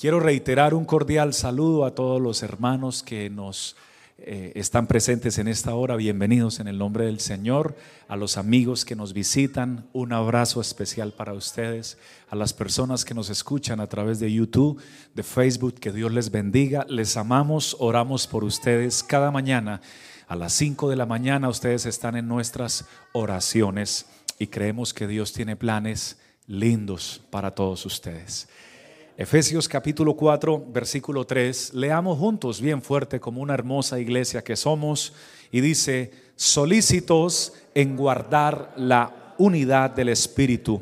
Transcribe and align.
Quiero 0.00 0.18
reiterar 0.18 0.72
un 0.72 0.86
cordial 0.86 1.34
saludo 1.34 1.84
a 1.84 1.94
todos 1.94 2.22
los 2.22 2.42
hermanos 2.42 3.02
que 3.02 3.28
nos 3.28 3.76
eh, 4.16 4.50
están 4.54 4.86
presentes 4.86 5.36
en 5.36 5.46
esta 5.46 5.74
hora. 5.74 5.94
Bienvenidos 5.96 6.58
en 6.58 6.68
el 6.68 6.78
nombre 6.78 7.04
del 7.04 7.20
Señor. 7.20 7.76
A 8.08 8.16
los 8.16 8.38
amigos 8.38 8.86
que 8.86 8.96
nos 8.96 9.12
visitan, 9.12 9.90
un 9.92 10.14
abrazo 10.14 10.62
especial 10.62 11.12
para 11.12 11.34
ustedes. 11.34 11.98
A 12.30 12.34
las 12.34 12.54
personas 12.54 13.04
que 13.04 13.12
nos 13.12 13.28
escuchan 13.28 13.78
a 13.78 13.88
través 13.88 14.20
de 14.20 14.32
YouTube, 14.32 14.80
de 15.14 15.22
Facebook, 15.22 15.74
que 15.74 15.92
Dios 15.92 16.10
les 16.10 16.30
bendiga. 16.30 16.86
Les 16.88 17.18
amamos, 17.18 17.76
oramos 17.78 18.26
por 18.26 18.42
ustedes 18.42 19.02
cada 19.02 19.30
mañana. 19.30 19.82
A 20.28 20.34
las 20.34 20.54
5 20.54 20.88
de 20.88 20.96
la 20.96 21.04
mañana 21.04 21.50
ustedes 21.50 21.84
están 21.84 22.16
en 22.16 22.26
nuestras 22.26 22.86
oraciones 23.12 24.06
y 24.38 24.46
creemos 24.46 24.94
que 24.94 25.06
Dios 25.06 25.34
tiene 25.34 25.56
planes 25.56 26.16
lindos 26.46 27.20
para 27.28 27.54
todos 27.54 27.84
ustedes. 27.84 28.48
Efesios 29.20 29.68
capítulo 29.68 30.14
4, 30.16 30.64
versículo 30.72 31.26
3. 31.26 31.74
Leamos 31.74 32.18
juntos 32.18 32.58
bien 32.58 32.80
fuerte 32.80 33.20
como 33.20 33.42
una 33.42 33.52
hermosa 33.52 34.00
iglesia 34.00 34.42
que 34.42 34.56
somos. 34.56 35.12
Y 35.52 35.60
dice, 35.60 36.10
solícitos 36.36 37.52
en 37.74 37.98
guardar 37.98 38.72
la 38.78 39.34
unidad 39.36 39.90
del 39.90 40.08
Espíritu 40.08 40.80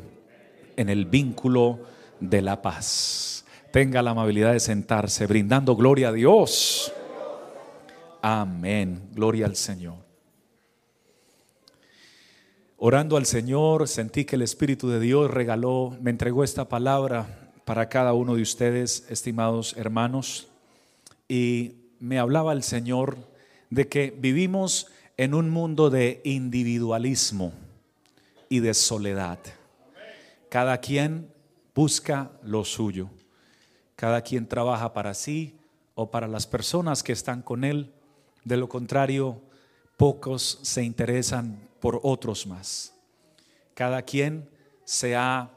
en 0.77 0.87
el 0.87 1.03
vínculo 1.03 1.79
de 2.21 2.41
la 2.41 2.61
paz. 2.61 3.43
Tenga 3.73 4.01
la 4.01 4.11
amabilidad 4.11 4.53
de 4.53 4.61
sentarse, 4.61 5.27
brindando 5.27 5.75
gloria 5.75 6.07
a 6.07 6.13
Dios. 6.13 6.93
Amén. 8.21 9.01
Gloria 9.11 9.47
al 9.47 9.57
Señor. 9.57 9.97
Orando 12.77 13.17
al 13.17 13.25
Señor, 13.25 13.89
sentí 13.89 14.23
que 14.23 14.37
el 14.37 14.43
Espíritu 14.43 14.87
de 14.87 15.01
Dios 15.01 15.29
regaló, 15.29 15.97
me 15.99 16.11
entregó 16.11 16.45
esta 16.45 16.69
palabra 16.69 17.38
para 17.69 17.87
cada 17.87 18.13
uno 18.13 18.33
de 18.33 18.41
ustedes, 18.41 19.05
estimados 19.11 19.77
hermanos. 19.77 20.47
Y 21.27 21.73
me 21.99 22.17
hablaba 22.17 22.51
el 22.53 22.63
Señor 22.63 23.15
de 23.69 23.87
que 23.87 24.09
vivimos 24.09 24.87
en 25.17 25.35
un 25.35 25.51
mundo 25.51 25.91
de 25.91 26.19
individualismo 26.23 27.53
y 28.49 28.61
de 28.61 28.73
soledad. 28.73 29.37
Cada 30.49 30.79
quien 30.79 31.31
busca 31.75 32.31
lo 32.41 32.65
suyo. 32.65 33.07
Cada 33.95 34.23
quien 34.23 34.47
trabaja 34.47 34.91
para 34.91 35.13
sí 35.13 35.55
o 35.93 36.09
para 36.09 36.27
las 36.27 36.47
personas 36.47 37.03
que 37.03 37.11
están 37.11 37.43
con 37.43 37.63
él. 37.63 37.93
De 38.45 38.57
lo 38.57 38.67
contrario, 38.67 39.39
pocos 39.95 40.57
se 40.63 40.81
interesan 40.81 41.59
por 41.79 41.99
otros 42.01 42.47
más. 42.47 42.95
Cada 43.75 44.01
quien 44.01 44.49
se 44.85 45.15
ha 45.15 45.51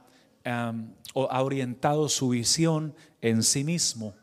ha 0.44 1.42
orientado 1.42 2.08
su 2.08 2.30
visión 2.30 2.94
en 3.20 3.42
sí 3.42 3.64
mismo 3.64 4.14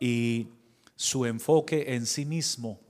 y 0.00 0.48
su 0.96 1.26
enfoque 1.26 1.94
en 1.94 2.06
sí 2.06 2.24
mismo. 2.24 2.80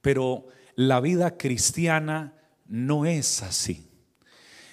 Pero 0.00 0.46
la 0.74 1.00
vida 1.00 1.36
cristiana 1.36 2.34
no 2.66 3.06
es 3.06 3.42
así. 3.42 3.88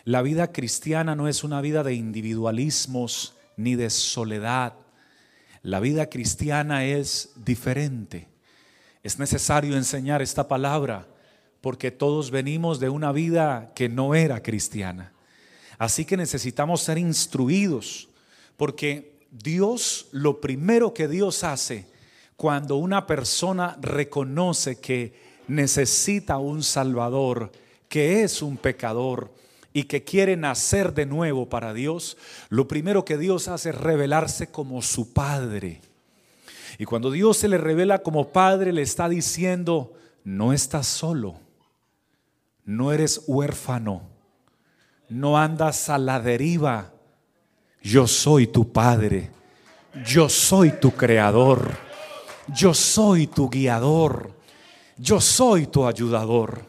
La 0.05 0.21
vida 0.21 0.51
cristiana 0.51 1.15
no 1.15 1.27
es 1.27 1.43
una 1.43 1.61
vida 1.61 1.83
de 1.83 1.93
individualismos 1.93 3.35
ni 3.55 3.75
de 3.75 3.89
soledad. 3.89 4.73
La 5.61 5.79
vida 5.79 6.09
cristiana 6.09 6.85
es 6.85 7.31
diferente. 7.37 8.27
Es 9.01 9.17
necesario 9.17 9.77
enseñar 9.77 10.21
esta 10.21 10.47
palabra 10.47 11.07
porque 11.61 11.91
todos 11.91 12.31
venimos 12.31 12.81
de 12.81 12.89
una 12.89 13.13
vida 13.13 13.71
que 13.75 13.87
no 13.87 14.15
era 14.15 14.43
cristiana. 14.43 15.12
Así 15.77 16.05
que 16.05 16.17
necesitamos 16.17 16.81
ser 16.81 16.97
instruidos, 16.97 18.09
porque 18.57 19.13
Dios, 19.31 20.07
lo 20.11 20.39
primero 20.39 20.93
que 20.93 21.07
Dios 21.07 21.43
hace 21.43 21.87
cuando 22.35 22.77
una 22.77 23.07
persona 23.07 23.77
reconoce 23.81 24.79
que 24.79 25.13
necesita 25.47 26.37
un 26.37 26.63
Salvador, 26.63 27.51
que 27.89 28.23
es 28.23 28.41
un 28.41 28.57
pecador 28.57 29.33
y 29.71 29.85
que 29.85 30.03
quiere 30.03 30.37
nacer 30.37 30.93
de 30.93 31.05
nuevo 31.05 31.49
para 31.49 31.73
Dios, 31.73 32.17
lo 32.49 32.67
primero 32.67 33.05
que 33.05 33.17
Dios 33.17 33.47
hace 33.47 33.69
es 33.69 33.75
revelarse 33.75 34.47
como 34.47 34.81
su 34.81 35.13
Padre. 35.13 35.81
Y 36.77 36.85
cuando 36.85 37.11
Dios 37.11 37.37
se 37.37 37.47
le 37.47 37.57
revela 37.57 37.99
como 37.99 38.29
Padre, 38.29 38.71
le 38.71 38.81
está 38.81 39.09
diciendo, 39.09 39.93
no 40.23 40.53
estás 40.53 40.87
solo, 40.87 41.39
no 42.65 42.93
eres 42.93 43.21
huérfano 43.25 44.12
no 45.13 45.37
andas 45.37 45.89
a 45.89 45.99
la 45.99 46.19
deriva. 46.19 46.91
Yo 47.83 48.07
soy 48.07 48.47
tu 48.47 48.71
Padre. 48.71 49.29
Yo 50.03 50.27
soy 50.27 50.71
tu 50.71 50.91
creador. 50.91 51.71
Yo 52.47 52.73
soy 52.73 53.27
tu 53.27 53.47
guiador. 53.47 54.31
Yo 54.97 55.21
soy 55.21 55.67
tu 55.67 55.85
ayudador. 55.85 56.65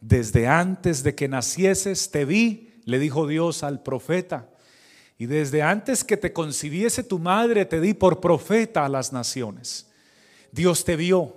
Desde 0.00 0.48
antes 0.48 1.04
de 1.04 1.14
que 1.14 1.28
nacieses 1.28 2.10
te 2.10 2.24
vi, 2.24 2.80
le 2.84 2.98
dijo 2.98 3.28
Dios 3.28 3.62
al 3.62 3.80
profeta. 3.80 4.48
Y 5.16 5.26
desde 5.26 5.62
antes 5.62 6.02
que 6.02 6.16
te 6.16 6.32
concibiese 6.32 7.04
tu 7.04 7.20
madre 7.20 7.64
te 7.64 7.80
di 7.80 7.94
por 7.94 8.20
profeta 8.20 8.84
a 8.84 8.88
las 8.88 9.12
naciones. 9.12 9.86
Dios 10.50 10.84
te 10.84 10.96
vio 10.96 11.36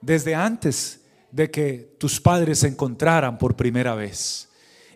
desde 0.00 0.34
antes 0.34 1.02
de 1.30 1.50
que 1.50 1.94
tus 1.98 2.22
padres 2.22 2.60
se 2.60 2.68
encontraran 2.68 3.36
por 3.36 3.54
primera 3.54 3.94
vez 3.94 4.47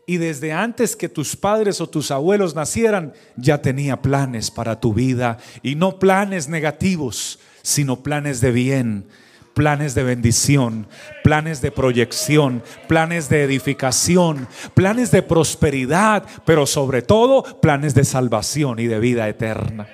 y 0.07 0.17
desde 0.17 0.53
antes 0.53 0.97
que 0.97 1.09
tus 1.09 1.37
padres 1.37 1.81
o 1.81 1.89
tus 1.89 2.11
abuelos 2.11 2.55
nacieran, 2.55 3.13
ya 3.37 3.63
tenía 3.63 4.03
planes 4.03 4.51
para 4.51 4.81
tu 4.81 4.93
vida 4.93 5.39
y 5.63 5.75
no 5.75 5.99
planes 5.99 6.49
negativos, 6.49 7.39
sino 7.63 8.03
planes 8.03 8.41
de 8.41 8.51
bien, 8.51 9.07
planes 9.55 9.95
de 9.95 10.03
bendición, 10.03 10.89
planes 11.23 11.61
de 11.61 11.71
proyección, 11.71 12.63
planes 12.89 13.29
de 13.29 13.45
edificación, 13.45 14.49
planes 14.75 15.11
de 15.11 15.23
prosperidad, 15.23 16.27
pero 16.45 16.67
sobre 16.67 17.03
todo 17.03 17.61
planes 17.61 17.95
de 17.95 18.05
salvación 18.05 18.81
y 18.81 18.87
de 18.87 18.99
vida 18.99 19.29
eterna. 19.29 19.89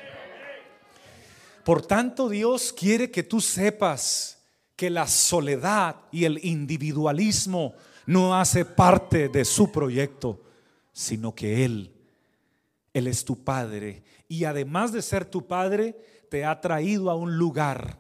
Por 1.65 1.85
tanto, 1.85 2.31
Dios 2.31 2.73
quiere 2.73 3.11
que 3.11 3.23
tú 3.23 3.43
sepas 3.43 4.39
que 4.75 4.89
la 4.89 5.07
soledad 5.07 5.97
y 6.11 6.25
el 6.25 6.43
individualismo 6.43 7.75
no 8.09 8.35
hace 8.35 8.65
parte 8.65 9.29
de 9.29 9.45
su 9.45 9.71
proyecto, 9.71 10.41
sino 10.95 11.35
que 11.35 11.67
Él, 11.67 11.93
Él 12.95 13.07
es 13.07 13.23
tu 13.23 13.45
Padre. 13.45 14.03
Y 14.29 14.45
además 14.45 14.93
de 14.93 15.03
ser 15.03 15.27
tu 15.27 15.47
Padre, 15.47 15.95
te 16.31 16.43
ha 16.43 16.59
traído 16.59 17.11
a 17.11 17.15
un 17.15 17.37
lugar 17.37 17.99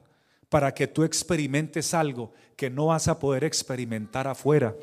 para 0.48 0.72
que 0.72 0.86
tú 0.86 1.04
experimentes 1.04 1.92
algo 1.92 2.32
que 2.56 2.70
no 2.70 2.86
vas 2.86 3.06
a 3.06 3.18
poder 3.18 3.44
experimentar 3.44 4.26
afuera. 4.26 4.74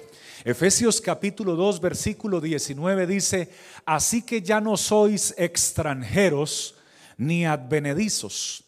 Efesios 0.43 1.01
capítulo 1.01 1.55
2, 1.55 1.81
versículo 1.81 2.39
19 2.39 3.07
dice, 3.07 3.49
así 3.83 4.21
que 4.21 4.43
ya 4.43 4.61
no 4.61 4.77
sois 4.77 5.33
extranjeros 5.39 6.75
ni 7.17 7.47
advenedizos. 7.47 8.63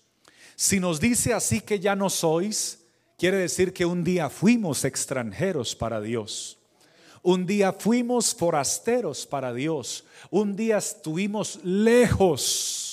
Si 0.55 0.79
nos 0.79 0.99
dice 0.99 1.35
así 1.35 1.61
que 1.61 1.79
ya 1.79 1.95
no 1.95 2.09
sois, 2.09 2.79
Quiere 3.17 3.37
decir 3.37 3.73
que 3.73 3.85
un 3.85 4.03
día 4.03 4.29
fuimos 4.29 4.85
extranjeros 4.85 5.75
para 5.75 5.99
Dios. 5.99 6.59
Un 7.23 7.47
día 7.47 7.73
fuimos 7.73 8.35
forasteros 8.35 9.25
para 9.25 9.53
Dios. 9.53 10.05
Un 10.29 10.55
día 10.55 10.77
estuvimos 10.77 11.59
lejos 11.63 12.86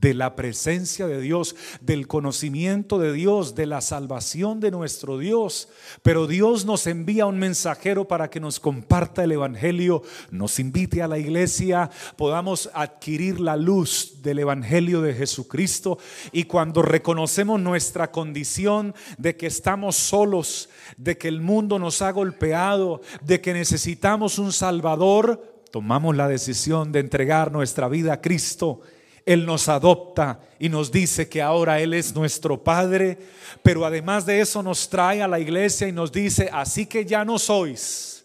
de 0.00 0.14
la 0.14 0.34
presencia 0.36 1.06
de 1.06 1.20
Dios, 1.20 1.54
del 1.80 2.06
conocimiento 2.06 2.98
de 2.98 3.12
Dios, 3.12 3.54
de 3.54 3.66
la 3.66 3.82
salvación 3.82 4.58
de 4.58 4.70
nuestro 4.70 5.18
Dios. 5.18 5.68
Pero 6.02 6.26
Dios 6.26 6.64
nos 6.64 6.86
envía 6.86 7.26
un 7.26 7.38
mensajero 7.38 8.08
para 8.08 8.30
que 8.30 8.40
nos 8.40 8.58
comparta 8.58 9.24
el 9.24 9.32
Evangelio, 9.32 10.02
nos 10.30 10.58
invite 10.58 11.02
a 11.02 11.08
la 11.08 11.18
iglesia, 11.18 11.90
podamos 12.16 12.70
adquirir 12.72 13.38
la 13.38 13.56
luz 13.56 14.22
del 14.22 14.38
Evangelio 14.38 15.02
de 15.02 15.14
Jesucristo. 15.14 15.98
Y 16.32 16.44
cuando 16.44 16.80
reconocemos 16.80 17.60
nuestra 17.60 18.10
condición 18.10 18.94
de 19.18 19.36
que 19.36 19.46
estamos 19.46 19.96
solos, 19.96 20.70
de 20.96 21.18
que 21.18 21.28
el 21.28 21.42
mundo 21.42 21.78
nos 21.78 22.00
ha 22.00 22.12
golpeado, 22.12 23.02
de 23.22 23.42
que 23.42 23.52
necesitamos 23.52 24.38
un 24.38 24.52
Salvador, 24.52 25.62
tomamos 25.70 26.16
la 26.16 26.28
decisión 26.28 26.92
de 26.92 27.00
entregar 27.00 27.52
nuestra 27.52 27.88
vida 27.88 28.14
a 28.14 28.20
Cristo 28.22 28.80
él 29.24 29.46
nos 29.46 29.68
adopta 29.68 30.40
y 30.58 30.68
nos 30.68 30.90
dice 30.90 31.28
que 31.28 31.40
ahora 31.40 31.80
Él 31.80 31.94
es 31.94 32.14
nuestro 32.14 32.62
Padre, 32.62 33.18
pero 33.62 33.84
además 33.84 34.26
de 34.26 34.40
eso 34.40 34.62
nos 34.62 34.88
trae 34.88 35.22
a 35.22 35.28
la 35.28 35.38
iglesia 35.38 35.86
y 35.86 35.92
nos 35.92 36.10
dice, 36.10 36.50
así 36.52 36.86
que 36.86 37.04
ya 37.04 37.24
no 37.24 37.38
sois, 37.38 38.24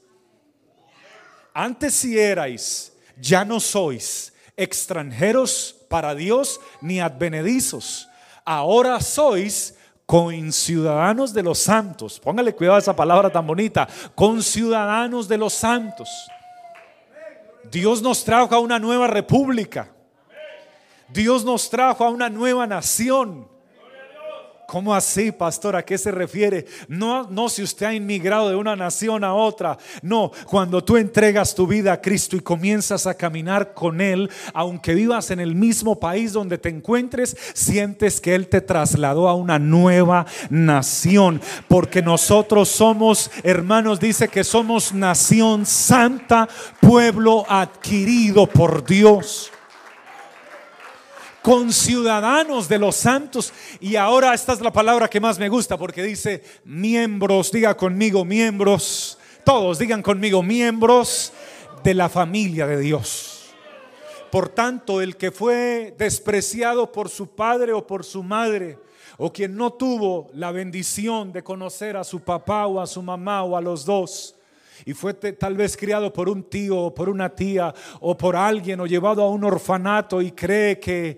antes 1.54 1.94
si 1.94 2.18
erais, 2.18 2.94
ya 3.20 3.44
no 3.44 3.60
sois 3.60 4.34
extranjeros 4.56 5.76
para 5.90 6.16
Dios 6.16 6.60
ni 6.82 7.00
advenedizos, 7.00 8.08
ahora 8.46 9.00
sois 9.02 9.76
conciudadanos 10.06 11.34
de 11.34 11.44
los 11.44 11.60
santos. 11.60 12.20
Póngale 12.20 12.56
cuidado 12.56 12.78
a 12.78 12.80
esa 12.80 12.96
palabra 12.96 13.30
tan 13.30 13.46
bonita, 13.46 13.88
conciudadanos 14.16 15.28
de 15.28 15.38
los 15.38 15.54
santos. 15.54 16.10
Dios 17.70 18.02
nos 18.02 18.24
trajo 18.24 18.56
a 18.56 18.60
una 18.60 18.80
nueva 18.80 19.08
república 19.08 19.92
Dios 21.10 21.46
nos 21.46 21.70
trajo 21.70 22.04
a 22.04 22.10
una 22.10 22.30
nueva 22.30 22.68
nación. 22.68 23.48
¿Cómo 24.68 24.94
así, 24.94 25.32
pastor? 25.32 25.78
¿A 25.78 25.86
qué 25.86 25.98
se 25.98 26.12
refiere? 26.12 26.66
No, 26.90 27.24
no 27.30 27.48
si 27.48 27.64
usted 27.64 27.86
ha 27.86 27.94
inmigrado 27.94 28.50
de 28.50 28.58
una 28.58 28.76
nación 28.76 29.24
a 29.24 29.34
otra. 29.34 29.78
No, 30.02 30.30
cuando 30.46 30.84
tú 30.84 30.98
entregas 30.98 31.56
tu 31.56 31.66
vida 31.66 31.94
a 31.94 32.02
Cristo 32.02 32.36
y 32.36 32.42
comienzas 32.42 33.08
a 33.08 33.14
caminar 33.14 33.74
con 33.74 34.02
Él, 34.02 34.30
aunque 34.54 34.94
vivas 34.94 35.32
en 35.32 35.40
el 35.40 35.56
mismo 35.56 35.98
país 35.98 36.34
donde 36.34 36.58
te 36.58 36.68
encuentres, 36.68 37.38
sientes 37.54 38.20
que 38.20 38.36
Él 38.36 38.50
te 38.50 38.60
trasladó 38.60 39.30
a 39.30 39.36
una 39.36 39.58
nueva 39.58 40.26
nación. 40.50 41.40
Porque 41.70 42.02
nosotros 42.02 42.68
somos, 42.68 43.32
hermanos, 43.44 44.02
dice 44.02 44.28
que 44.28 44.44
somos 44.44 44.94
nación 44.94 45.66
santa, 45.66 46.50
pueblo 46.82 47.46
adquirido 47.48 48.48
por 48.48 48.86
Dios 48.86 49.50
con 51.48 51.72
ciudadanos 51.72 52.68
de 52.68 52.78
los 52.78 52.98
santos. 52.98 53.54
Y 53.80 53.96
ahora 53.96 54.34
esta 54.34 54.52
es 54.52 54.60
la 54.60 54.74
palabra 54.74 55.10
que 55.10 55.22
más 55.22 55.40
me 55.40 55.48
gusta 55.48 55.78
porque 55.78 56.04
dice 56.04 56.44
miembros, 56.66 57.54
diga 57.54 57.78
conmigo 57.78 58.26
miembros, 58.26 59.18
todos 59.46 59.80
digan 59.80 60.02
conmigo 60.02 60.44
miembros 60.44 61.32
de 61.86 61.94
la 61.94 62.10
familia 62.10 62.68
de 62.68 62.78
Dios. 62.82 63.46
Por 64.30 64.50
tanto, 64.50 65.00
el 65.00 65.16
que 65.16 65.32
fue 65.32 65.96
despreciado 65.98 66.92
por 66.92 67.08
su 67.08 67.30
padre 67.30 67.72
o 67.72 67.88
por 67.88 68.04
su 68.04 68.24
madre, 68.24 68.78
o 69.18 69.32
quien 69.32 69.56
no 69.56 69.72
tuvo 69.72 70.30
la 70.34 70.52
bendición 70.52 71.32
de 71.32 71.46
conocer 71.46 71.96
a 71.96 72.04
su 72.04 72.20
papá 72.20 72.68
o 72.68 72.82
a 72.82 72.86
su 72.86 73.02
mamá 73.02 73.44
o 73.44 73.56
a 73.56 73.62
los 73.62 73.86
dos, 73.86 74.36
y 74.86 74.94
fue 74.94 75.14
tal 75.14 75.56
vez 75.56 75.76
criado 75.78 76.12
por 76.14 76.30
un 76.30 76.44
tío 76.44 76.78
o 76.78 76.94
por 76.94 77.10
una 77.10 77.30
tía 77.36 77.74
o 78.00 78.18
por 78.18 78.36
alguien 78.36 78.80
o 78.80 78.86
llevado 78.86 79.24
a 79.24 79.30
un 79.30 79.44
orfanato 79.44 80.22
y 80.22 80.32
cree 80.32 80.80
que, 80.80 81.18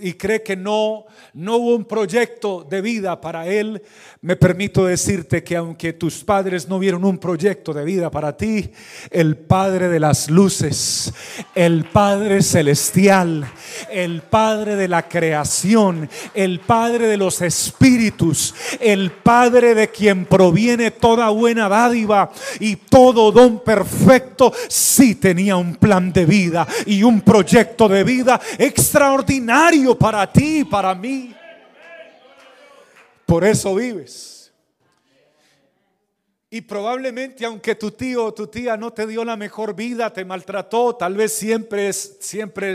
y 0.00 0.12
cree 0.14 0.42
que 0.42 0.56
no, 0.56 1.06
no 1.34 1.56
hubo 1.56 1.76
un 1.76 1.84
proyecto 1.84 2.66
de 2.68 2.80
vida 2.80 3.20
para 3.20 3.46
él, 3.46 3.82
me 4.20 4.36
permito 4.36 4.84
decirte 4.84 5.42
que 5.42 5.56
aunque 5.56 5.92
tus 5.92 6.24
padres 6.24 6.68
no 6.68 6.78
vieron 6.78 7.04
un 7.04 7.18
proyecto 7.18 7.72
de 7.72 7.84
vida 7.84 8.10
para 8.10 8.36
ti, 8.36 8.70
el 9.10 9.36
Padre 9.36 9.88
de 9.88 10.00
las 10.00 10.30
luces, 10.30 11.12
el 11.54 11.84
Padre 11.84 12.42
celestial, 12.42 13.46
el 13.90 14.22
Padre 14.22 14.76
de 14.76 14.88
la 14.88 15.08
creación, 15.08 16.08
el 16.34 16.60
Padre 16.60 17.06
de 17.06 17.16
los 17.16 17.42
espíritus, 17.42 18.54
el 18.80 19.10
Padre 19.10 19.74
de 19.74 19.88
quien 19.88 20.26
proviene 20.26 20.90
toda 20.90 21.30
buena 21.30 21.68
dádiva 21.68 22.30
y 22.60 22.75
todo 22.76 23.32
don 23.32 23.60
perfecto, 23.60 24.52
sí 24.68 25.16
tenía 25.16 25.56
un 25.56 25.76
plan 25.76 26.12
de 26.12 26.26
vida 26.26 26.66
y 26.86 27.02
un 27.02 27.20
proyecto 27.20 27.88
de 27.88 28.04
vida 28.04 28.40
extraordinario 28.58 29.96
para 29.98 30.30
ti 30.30 30.60
y 30.60 30.64
para 30.64 30.94
mí. 30.94 31.34
Por 33.26 33.44
eso 33.44 33.74
vives. 33.74 34.52
Y 36.48 36.60
probablemente 36.62 37.44
aunque 37.44 37.74
tu 37.74 37.90
tío 37.90 38.26
o 38.26 38.34
tu 38.34 38.46
tía 38.46 38.76
no 38.76 38.92
te 38.92 39.06
dio 39.06 39.24
la 39.24 39.36
mejor 39.36 39.74
vida, 39.74 40.12
te 40.12 40.24
maltrató, 40.24 40.94
tal 40.94 41.14
vez 41.14 41.32
siempre, 41.32 41.92
siempre 41.92 42.74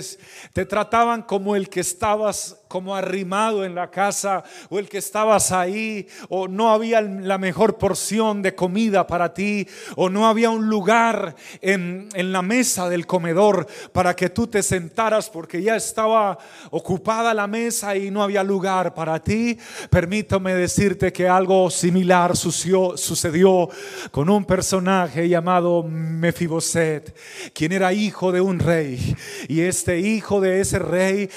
te 0.53 0.65
trataban 0.65 1.23
como 1.23 1.55
el 1.55 1.69
que 1.69 1.79
estabas 1.79 2.60
como 2.71 2.95
arrimado 2.95 3.65
en 3.65 3.75
la 3.75 3.91
casa 3.91 4.45
o 4.69 4.79
el 4.79 4.87
que 4.87 4.99
estabas 4.99 5.51
ahí 5.51 6.07
o 6.29 6.47
no 6.47 6.71
había 6.71 7.01
la 7.01 7.37
mejor 7.37 7.77
porción 7.77 8.41
de 8.41 8.55
comida 8.55 9.05
para 9.05 9.33
ti 9.33 9.67
o 9.97 10.09
no 10.09 10.25
había 10.25 10.51
un 10.51 10.69
lugar 10.69 11.35
en, 11.59 12.07
en 12.13 12.31
la 12.31 12.41
mesa 12.41 12.87
del 12.87 13.05
comedor 13.05 13.67
para 13.91 14.15
que 14.15 14.29
tú 14.29 14.47
te 14.47 14.63
sentaras 14.63 15.29
porque 15.29 15.61
ya 15.61 15.75
estaba 15.75 16.37
ocupada 16.69 17.33
la 17.33 17.45
mesa 17.45 17.97
y 17.97 18.09
no 18.09 18.23
había 18.23 18.41
lugar 18.41 18.93
para 18.93 19.21
ti. 19.21 19.57
Permítame 19.89 20.53
decirte 20.53 21.11
que 21.11 21.27
algo 21.27 21.69
similar 21.69 22.37
sucedió, 22.37 23.67
con 24.11 24.29
un 24.29 24.45
personaje 24.45 25.27
llamado 25.27 25.83
Mefiboset, 25.83 27.13
quien 27.53 27.73
era 27.73 27.91
hijo 27.91 28.31
de 28.31 28.39
un 28.39 28.59
rey 28.59 29.13
y 29.49 29.59
este 29.59 29.99
hijo 29.99 30.39
de 30.39 30.61
ese 30.61 30.79
rey, 30.79 31.29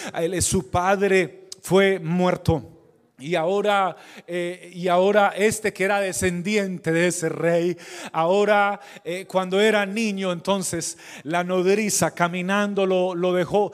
su 0.45 0.71
padre 0.71 1.24
fue 1.65 1.99
muerto. 1.99 2.74
Y 3.25 3.37
ahora, 3.37 3.97
eh, 4.27 4.71
y 4.75 4.89
ahora 4.89 5.33
este 5.35 5.73
que 5.73 5.85
era 5.85 5.99
descendiente 5.99 6.93
de 6.93 7.07
ese 7.07 7.31
rey, 7.31 7.75
ahora 8.13 8.81
eh, 9.03 9.25
cuando 9.27 9.63
era 9.63 9.87
niño, 9.87 10.31
entonces 10.31 10.99
la 11.23 11.43
nodriza 11.43 12.11
caminando 12.11 12.85
lo, 12.85 13.33
dejó, 13.33 13.73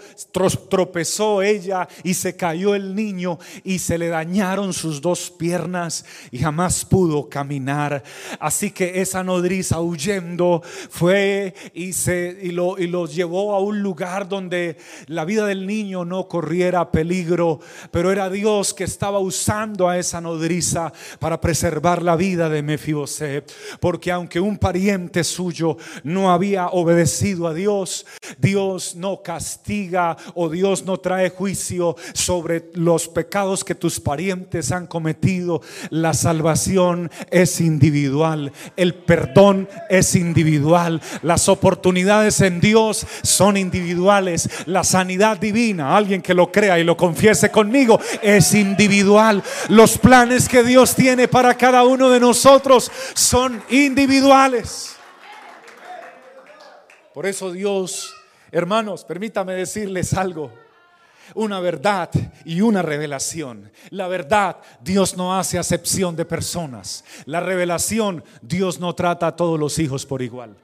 tropezó 0.69 1.43
ella 1.43 1.89
y 2.05 2.15
se 2.15 2.37
cayó 2.37 2.77
el 2.77 2.95
niño 2.95 3.41
y 3.65 3.81
se 3.81 3.99
le 3.99 4.07
dañaron 4.07 4.73
sus 4.73 5.01
dos 5.01 5.33
piernas 5.33 6.05
y 6.31 6.39
jamás 6.39 6.85
pudo 6.85 7.29
caminar. 7.29 8.05
Así 8.39 8.71
que 8.71 9.01
esa 9.01 9.25
nodriza 9.25 9.81
huyendo 9.81 10.63
fue 10.91 11.55
y, 11.75 11.93
se, 11.93 12.39
y, 12.41 12.53
lo, 12.53 12.79
y 12.79 12.87
lo 12.87 13.07
llevó 13.07 13.57
a 13.57 13.59
un 13.59 13.83
lugar 13.83 14.29
donde 14.29 14.77
la 15.09 15.25
vida 15.25 15.45
del 15.45 15.67
niño 15.67 16.05
no 16.05 16.29
corriera 16.29 16.93
peligro, 16.93 17.59
pero 17.91 18.13
era 18.13 18.31
Dios 18.31 18.73
que 18.75 18.85
estaba 18.85 19.19
usando 19.19 19.40
a 19.89 19.99
esa 19.99 20.21
nodriza 20.21 20.93
para 21.19 21.41
preservar 21.41 22.03
la 22.03 22.15
vida 22.15 22.49
de 22.49 22.63
Mefiboset, 22.63 23.51
porque 23.81 24.13
aunque 24.13 24.39
un 24.39 24.59
pariente 24.59 25.25
suyo 25.25 25.77
no 26.05 26.31
había 26.31 26.69
obedecido 26.69 27.49
a 27.49 27.55
Dios, 27.55 28.07
Dios 28.39 28.95
no 28.97 29.23
castiga 29.23 30.17
o 30.35 30.49
Dios 30.49 30.85
no 30.85 30.99
trae 30.99 31.31
juicio 31.31 31.97
sobre 32.13 32.71
los 32.75 33.09
pecados 33.09 33.65
que 33.65 33.75
tus 33.75 33.99
parientes 33.99 34.73
han 34.73 34.87
cometido. 34.87 35.63
La 35.91 36.13
salvación 36.13 37.11
es 37.31 37.61
individual, 37.61 38.53
el 38.77 38.95
perdón 38.95 39.69
es 39.89 40.15
individual, 40.15 41.01
las 41.23 41.49
oportunidades 41.49 42.41
en 42.41 42.61
Dios 42.61 43.07
son 43.23 43.57
individuales, 43.57 44.49
la 44.67 44.85
sanidad 44.85 45.39
divina, 45.39 45.97
alguien 45.97 46.23
que 46.23 46.35
lo 46.35 46.53
crea 46.53 46.79
y 46.79 46.85
lo 46.85 46.97
confiese 46.97 47.51
conmigo, 47.51 47.99
es 48.23 48.55
individual. 48.55 49.30
Los 49.69 49.99
planes 49.99 50.49
que 50.49 50.63
Dios 50.63 50.95
tiene 50.95 51.29
para 51.29 51.57
cada 51.57 51.85
uno 51.85 52.11
de 52.11 52.21
nosotros 52.21 52.91
son 53.15 53.63
individuales. 53.71 54.97
Por 57.15 57.27
eso 57.27 57.51
Dios, 57.51 58.15
hermanos, 58.51 59.05
permítame 59.05 59.55
decirles 59.55 60.15
algo 60.15 60.53
una 61.35 61.61
verdad 61.61 62.11
y 62.45 62.61
una 62.61 62.83
revelación. 62.83 63.71
La 63.91 64.09
verdad, 64.09 64.57
Dios 64.81 65.17
no 65.17 65.37
hace 65.37 65.59
acepción 65.59 66.17
de 66.17 66.25
personas. 66.25 67.05
La 67.27 67.41
revelación, 67.41 68.25
Dios 68.43 68.81
no 68.81 68.95
trata 68.95 69.29
a 69.29 69.37
todos 69.37 69.59
los 69.59 69.79
hijos 69.79 70.07
por 70.07 70.23
igual. 70.23 70.57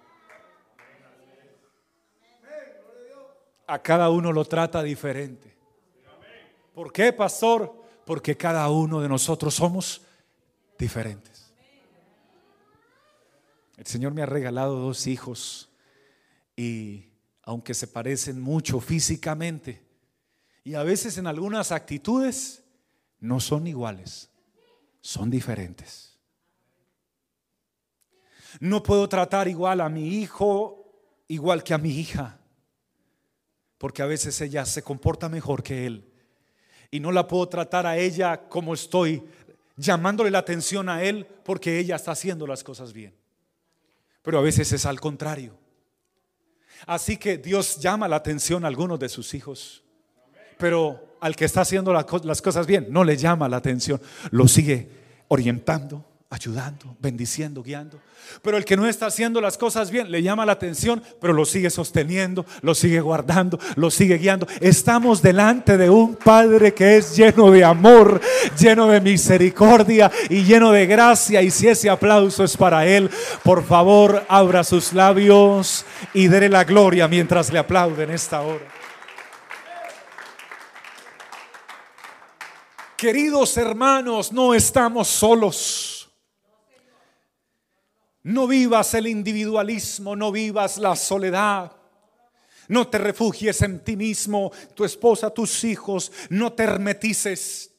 A 3.67 3.81
cada 3.81 4.11
uno 4.11 4.33
lo 4.33 4.45
trata 4.45 4.83
diferente. 4.83 5.57
¿Por 6.75 6.93
qué, 6.93 7.13
pastor? 7.13 7.86
Porque 8.07 8.37
cada 8.37 8.71
uno 8.71 9.01
de 9.01 9.09
nosotros 9.09 9.53
somos 9.53 10.01
diferentes. 10.79 11.53
El 13.77 13.85
Señor 13.85 14.15
me 14.15 14.23
ha 14.23 14.27
regalado 14.27 14.77
dos 14.77 15.09
hijos 15.09 15.69
y 16.57 17.11
aunque 17.43 17.75
se 17.75 17.89
parecen 17.89 18.41
mucho 18.41 18.81
físicamente 18.81 19.85
y 20.63 20.75
a 20.75 20.85
veces 20.85 21.19
en 21.19 21.27
algunas 21.27 21.73
actitudes, 21.73 22.63
no 23.19 23.41
son 23.41 23.67
iguales, 23.67 24.31
son 25.01 25.29
diferentes. 25.29 26.17
No 28.61 28.85
puedo 28.85 29.09
tratar 29.09 29.49
igual 29.49 29.81
a 29.81 29.89
mi 29.89 30.21
hijo 30.21 30.85
igual 31.27 31.65
que 31.65 31.75
a 31.75 31.79
mi 31.79 31.91
hija, 31.91 32.39
porque 33.79 34.03
a 34.03 34.07
veces 34.07 34.41
ella 34.41 34.65
se 34.65 34.83
comporta 34.83 35.29
mejor 35.29 35.65
que 35.65 35.87
él 35.87 36.16
y 36.91 37.01
no 37.01 37.13
la 37.13 37.27
puedo 37.27 37.49
tratar 37.49 37.87
a 37.87 37.97
ella 37.97 38.49
como 38.49 38.75
estoy 38.75 39.23
llamándole 39.77 40.31
la 40.31 40.39
atención 40.39 40.89
a 40.89 41.03
él 41.03 41.27
porque 41.45 41.79
ella 41.79 41.97
está 41.97 42.13
haciendo 42.13 42.47
las 42.47 42.65
cosas 42.65 42.93
bien. 42.93 43.15
Pero 44.23 44.39
a 44.39 44.43
veces 44.43 44.73
es 44.73 44.87
al 44.87 45.01
contrario. 45.01 45.57
Así 46.87 47.17
que 47.17 47.39
Dios 47.39 47.79
llama 47.79 48.09
la 48.09 48.17
atención 48.17 48.65
a 48.65 48.69
algunos 48.69 48.99
de 48.99 49.09
sus 49.09 49.35
hijos, 49.35 49.83
pero 50.59 51.17
al 51.21 51.35
que 51.35 51.47
está 51.47 51.63
haciendo 51.63 51.93
las 51.93 52.43
cosas 52.43 52.67
bien 52.67 52.87
no 52.91 53.03
le 53.05 53.17
llama 53.17 53.49
la 53.49 53.57
atención, 53.57 54.01
lo 54.31 54.47
sigue 54.47 54.89
orientando 55.29 56.05
ayudando, 56.29 56.97
bendiciendo, 56.99 57.63
guiando. 57.63 58.01
Pero 58.43 58.57
el 58.57 58.65
que 58.65 58.77
no 58.77 58.87
está 58.87 59.07
haciendo 59.07 59.41
las 59.41 59.57
cosas 59.57 59.91
bien 59.91 60.11
le 60.11 60.23
llama 60.23 60.45
la 60.45 60.53
atención, 60.53 61.03
pero 61.21 61.33
lo 61.33 61.45
sigue 61.45 61.71
sosteniendo, 61.71 62.45
lo 62.63 62.75
sigue 62.75 63.01
guardando, 63.01 63.59
lo 63.77 63.91
sigue 63.91 64.19
guiando. 64.19 64.47
Estamos 64.61 65.23
delante 65.23 65.77
de 65.77 65.89
un 65.89 66.17
Padre 66.17 66.75
que 66.75 66.97
es 66.97 67.17
lleno 67.17 67.51
de 67.53 67.65
amor, 67.65 68.21
lleno 68.59 68.89
de 68.89 69.01
misericordia 69.01 70.11
y 70.29 70.43
lleno 70.43 70.73
de 70.73 70.87
gracia. 70.87 71.43
Y 71.43 71.51
si 71.51 71.69
ese 71.69 71.89
aplauso 71.89 72.43
es 72.43 72.57
para 72.57 72.87
Él, 72.87 73.09
por 73.45 73.65
favor, 73.65 74.25
abra 74.29 74.65
sus 74.65 74.93
labios 74.93 75.85
y 76.13 76.27
déle 76.27 76.49
la 76.49 76.65
gloria 76.65 77.07
mientras 77.07 77.53
le 77.53 77.61
aplauden 77.61 78.11
esta 78.11 78.43
hora. 78.43 78.67
Queridos 82.97 83.57
hermanos, 83.59 84.33
no 84.33 84.55
estamos 84.55 85.07
solos. 85.07 85.96
No 88.27 88.49
vivas 88.49 88.93
el 88.95 89.07
individualismo, 89.07 90.17
no 90.17 90.33
vivas 90.33 90.79
la 90.79 90.97
soledad. 90.97 91.71
No 92.67 92.89
te 92.89 92.99
refugies 92.99 93.63
en 93.63 93.79
ti 93.85 93.95
mismo, 93.95 94.51
tu 94.75 94.85
esposa, 94.85 95.31
tus 95.31 95.63
hijos, 95.63 96.11
no 96.29 96.53
te 96.53 96.65
hermetices, 96.65 97.71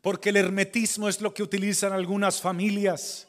porque 0.00 0.28
el 0.28 0.36
hermetismo 0.36 1.08
es 1.08 1.20
lo 1.20 1.34
que 1.34 1.42
utilizan 1.42 1.92
algunas 1.92 2.40
familias. 2.40 3.26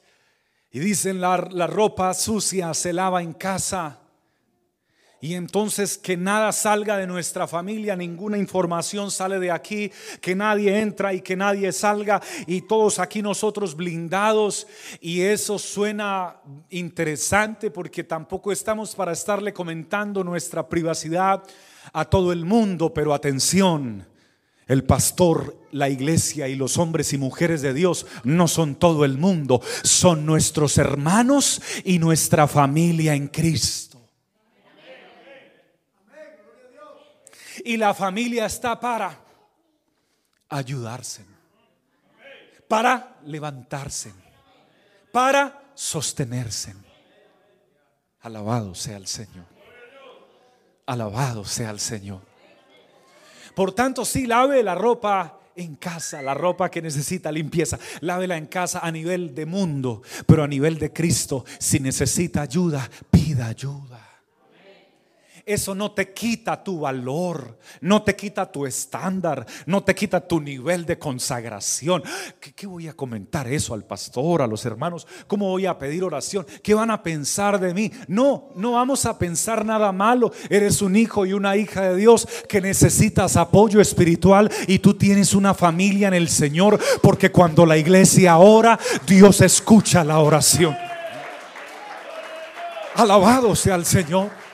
Y 0.70 0.78
dicen 0.78 1.20
la, 1.20 1.50
la 1.50 1.66
ropa 1.66 2.14
sucia 2.14 2.72
se 2.76 2.94
lava 2.94 3.24
en 3.24 3.34
casa. 3.34 4.02
Y 5.26 5.34
entonces 5.34 5.98
que 5.98 6.18
nada 6.18 6.52
salga 6.52 6.98
de 6.98 7.08
nuestra 7.08 7.48
familia, 7.48 7.96
ninguna 7.96 8.38
información 8.38 9.10
sale 9.10 9.40
de 9.40 9.50
aquí, 9.50 9.92
que 10.22 10.36
nadie 10.36 10.80
entra 10.80 11.16
y 11.16 11.22
que 11.22 11.36
nadie 11.36 11.72
salga 11.72 12.22
y 12.46 12.62
todos 12.62 13.00
aquí 13.00 13.24
nosotros 13.24 13.76
blindados. 13.76 14.68
Y 15.02 15.22
eso 15.22 15.58
suena 15.58 16.36
interesante 16.70 17.72
porque 17.72 18.04
tampoco 18.04 18.52
estamos 18.52 18.94
para 18.94 19.14
estarle 19.14 19.52
comentando 19.52 20.24
nuestra 20.24 20.70
privacidad 20.70 21.42
a 21.92 22.06
todo 22.06 22.32
el 22.32 22.46
mundo, 22.46 22.94
pero 22.94 23.12
atención. 23.12 24.06
El 24.68 24.84
pastor, 24.84 25.58
la 25.72 25.90
iglesia 25.90 26.48
y 26.48 26.56
los 26.56 26.78
hombres 26.78 27.14
y 27.14 27.18
mujeres 27.18 27.64
de 27.64 27.74
Dios 27.74 28.06
no 28.24 28.48
son 28.48 28.76
todo 28.76 29.06
el 29.06 29.18
mundo, 29.18 29.60
son 29.82 30.28
nuestros 30.28 30.78
hermanos 30.78 31.64
y 31.84 31.98
nuestra 31.98 32.48
familia 32.48 33.16
en 33.16 33.28
Cristo. 33.28 33.85
Y 37.66 37.78
la 37.78 37.96
familia 37.96 38.46
está 38.46 38.80
para 38.80 39.20
ayudarse, 40.50 41.26
para 42.68 43.18
levantarse, 43.26 44.14
para 45.12 45.64
sostenerse. 45.74 46.76
Alabado 48.22 48.76
sea 48.76 48.98
el 48.98 49.08
Señor. 49.08 49.48
Alabado 50.86 51.44
sea 51.44 51.72
el 51.72 51.80
Señor. 51.80 52.22
Por 53.56 53.74
tanto, 53.74 54.06
sí, 54.06 54.28
lave 54.28 54.62
la 54.62 54.76
ropa 54.76 55.40
en 55.56 55.76
casa, 55.76 56.22
la 56.22 56.36
ropa 56.36 56.70
que 56.70 56.84
necesita 56.84 57.32
limpieza, 57.32 57.80
lávela 58.02 58.38
en 58.38 58.46
casa 58.46 58.82
a 58.84 58.92
nivel 58.92 59.34
de 59.34 59.48
mundo, 59.48 60.04
pero 60.28 60.44
a 60.44 60.48
nivel 60.48 60.78
de 60.78 60.94
Cristo, 60.94 61.44
si 61.58 61.80
necesita 61.80 62.44
ayuda, 62.44 62.88
pida 63.10 63.48
ayuda 63.48 64.15
eso 65.46 65.76
no 65.76 65.92
te 65.92 66.12
quita 66.12 66.64
tu 66.64 66.80
valor, 66.80 67.60
no 67.82 68.02
te 68.02 68.16
quita 68.16 68.52
tu 68.52 68.66
estándar, 68.66 69.46
no 69.68 69.84
te 69.84 69.94
quita 69.94 70.20
tu 70.20 70.42
nivel 70.42 70.88
de 70.88 70.98
consagración. 70.98 72.02
¿Qué, 72.40 72.66
voy 72.66 72.88
a 72.88 72.94
comentar 72.94 73.48
eso 73.48 73.76
al 73.76 73.84
pastor, 73.84 74.42
a 74.42 74.48
los 74.48 74.66
hermanos? 74.66 75.06
¿Cómo 75.28 75.50
voy 75.50 75.68
a 75.68 75.78
pedir 75.78 76.04
oración? 76.04 76.48
¿Qué 76.64 76.74
van 76.74 76.90
a 76.90 77.04
pensar 77.04 77.60
de 77.60 77.76
mí? 77.76 77.92
No, 78.08 78.50
no 78.56 78.72
vamos 78.72 79.06
a 79.06 79.20
pensar 79.20 79.64
nada 79.66 79.92
malo. 79.92 80.32
Eres 80.50 80.82
un 80.82 80.96
hijo 80.96 81.28
y 81.28 81.34
una 81.34 81.56
hija 81.56 81.90
de 81.90 81.96
Dios 81.96 82.28
que 82.50 82.60
necesitas 82.60 83.38
apoyo 83.38 83.80
espiritual 83.80 84.52
y 84.68 84.80
tú 84.80 84.96
tienes 84.96 85.36
una 85.36 85.54
familia 85.54 86.08
en 86.08 86.16
el 86.16 86.30
Señor, 86.30 86.80
porque 87.04 87.32
cuando 87.32 87.68
la 87.68 87.78
iglesia 87.78 88.38
ora, 88.38 88.80
Dios 89.06 89.42
escucha 89.42 90.04
la 90.04 90.18
oración. 90.18 90.76
Alabado 92.96 93.56
sea 93.56 93.76
el 93.76 93.86
Señor. 93.86 94.45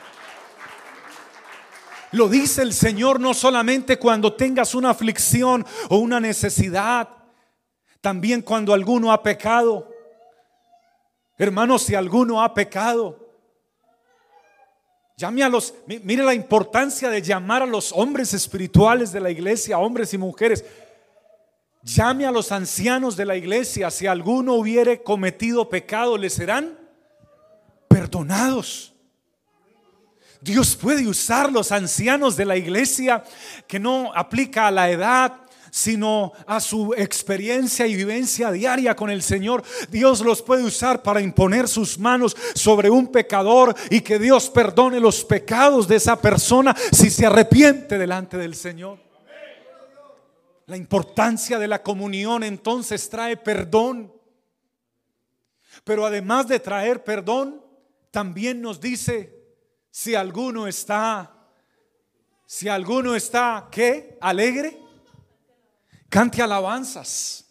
Lo 2.11 2.27
dice 2.27 2.61
el 2.61 2.73
Señor 2.73 3.19
no 3.19 3.33
solamente 3.33 3.97
cuando 3.97 4.33
tengas 4.33 4.75
una 4.75 4.89
aflicción 4.89 5.65
o 5.89 5.97
una 5.97 6.19
necesidad, 6.19 7.07
también 8.01 8.41
cuando 8.41 8.73
alguno 8.73 9.11
ha 9.11 9.23
pecado. 9.23 9.89
Hermanos, 11.37 11.83
si 11.83 11.95
alguno 11.95 12.43
ha 12.43 12.53
pecado, 12.53 13.17
llame 15.15 15.43
a 15.43 15.49
los, 15.49 15.73
mire 15.87 16.23
la 16.23 16.33
importancia 16.33 17.09
de 17.09 17.21
llamar 17.21 17.63
a 17.63 17.65
los 17.65 17.91
hombres 17.93 18.33
espirituales 18.33 19.11
de 19.11 19.21
la 19.21 19.31
iglesia, 19.31 19.79
hombres 19.79 20.13
y 20.13 20.17
mujeres. 20.17 20.65
Llame 21.83 22.25
a 22.25 22.31
los 22.31 22.51
ancianos 22.51 23.15
de 23.15 23.25
la 23.25 23.35
iglesia, 23.35 23.89
si 23.89 24.05
alguno 24.05 24.53
hubiere 24.53 25.01
cometido 25.01 25.69
pecado, 25.69 26.17
le 26.17 26.29
serán 26.29 26.77
perdonados. 27.87 28.90
Dios 30.41 30.75
puede 30.75 31.07
usar 31.07 31.51
los 31.51 31.71
ancianos 31.71 32.35
de 32.35 32.45
la 32.45 32.57
iglesia 32.57 33.23
que 33.67 33.79
no 33.79 34.11
aplica 34.15 34.67
a 34.67 34.71
la 34.71 34.89
edad, 34.89 35.33
sino 35.69 36.33
a 36.47 36.59
su 36.59 36.95
experiencia 36.95 37.85
y 37.85 37.95
vivencia 37.95 38.51
diaria 38.51 38.95
con 38.95 39.11
el 39.11 39.21
Señor. 39.21 39.63
Dios 39.89 40.21
los 40.21 40.41
puede 40.41 40.63
usar 40.63 41.03
para 41.03 41.21
imponer 41.21 41.67
sus 41.67 41.99
manos 41.99 42.35
sobre 42.55 42.89
un 42.89 43.11
pecador 43.11 43.75
y 43.91 44.01
que 44.01 44.17
Dios 44.17 44.49
perdone 44.49 44.99
los 44.99 45.23
pecados 45.23 45.87
de 45.87 45.97
esa 45.97 46.19
persona 46.19 46.75
si 46.91 47.11
se 47.11 47.27
arrepiente 47.27 47.99
delante 47.99 48.35
del 48.35 48.55
Señor. 48.55 48.99
La 50.65 50.75
importancia 50.75 51.59
de 51.59 51.67
la 51.67 51.83
comunión 51.83 52.43
entonces 52.43 53.07
trae 53.09 53.37
perdón. 53.37 54.11
Pero 55.83 56.05
además 56.05 56.47
de 56.47 56.59
traer 56.59 57.03
perdón, 57.03 57.63
también 58.09 58.59
nos 58.59 58.81
dice 58.81 59.40
si 59.91 60.15
alguno 60.15 60.67
está, 60.67 61.31
si 62.45 62.69
alguno 62.69 63.13
está, 63.13 63.67
¿qué? 63.69 64.17
Alegre, 64.21 64.79
cante 66.09 66.41
alabanzas. 66.41 67.45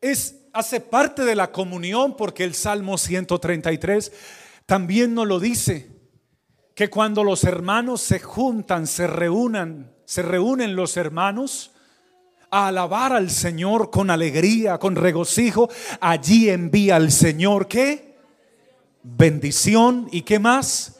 Es, 0.00 0.36
hace 0.52 0.80
parte 0.80 1.24
de 1.24 1.34
la 1.34 1.50
comunión 1.50 2.16
porque 2.16 2.44
el 2.44 2.54
Salmo 2.54 2.98
133 2.98 4.12
también 4.66 5.14
nos 5.14 5.26
lo 5.26 5.40
dice, 5.40 5.90
que 6.74 6.90
cuando 6.90 7.24
los 7.24 7.44
hermanos 7.44 8.02
se 8.02 8.20
juntan, 8.20 8.86
se 8.86 9.06
reúnan, 9.06 9.94
se 10.04 10.20
reúnen 10.20 10.76
los 10.76 10.98
hermanos, 10.98 11.72
a 12.50 12.68
alabar 12.68 13.14
al 13.14 13.30
Señor 13.30 13.90
con 13.90 14.10
alegría, 14.10 14.78
con 14.78 14.94
regocijo, 14.94 15.70
allí 16.00 16.50
envía 16.50 16.96
al 16.96 17.10
Señor 17.10 17.66
¿qué? 17.66 18.15
Bendición 19.06 20.08
y 20.10 20.22
qué 20.22 20.38
más? 20.38 20.96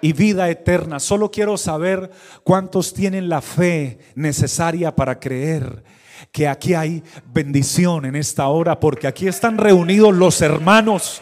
Y 0.00 0.14
vida 0.14 0.48
eterna. 0.48 0.98
Solo 0.98 1.30
quiero 1.30 1.58
saber 1.58 2.10
cuántos 2.42 2.94
tienen 2.94 3.28
la 3.28 3.42
fe 3.42 3.98
necesaria 4.14 4.96
para 4.96 5.20
creer 5.20 5.84
que 6.32 6.48
aquí 6.48 6.74
hay 6.74 7.02
bendición 7.32 8.06
en 8.06 8.16
esta 8.16 8.48
hora, 8.48 8.80
porque 8.80 9.06
aquí 9.06 9.26
están 9.28 9.58
reunidos 9.58 10.14
los 10.14 10.40
hermanos 10.40 11.20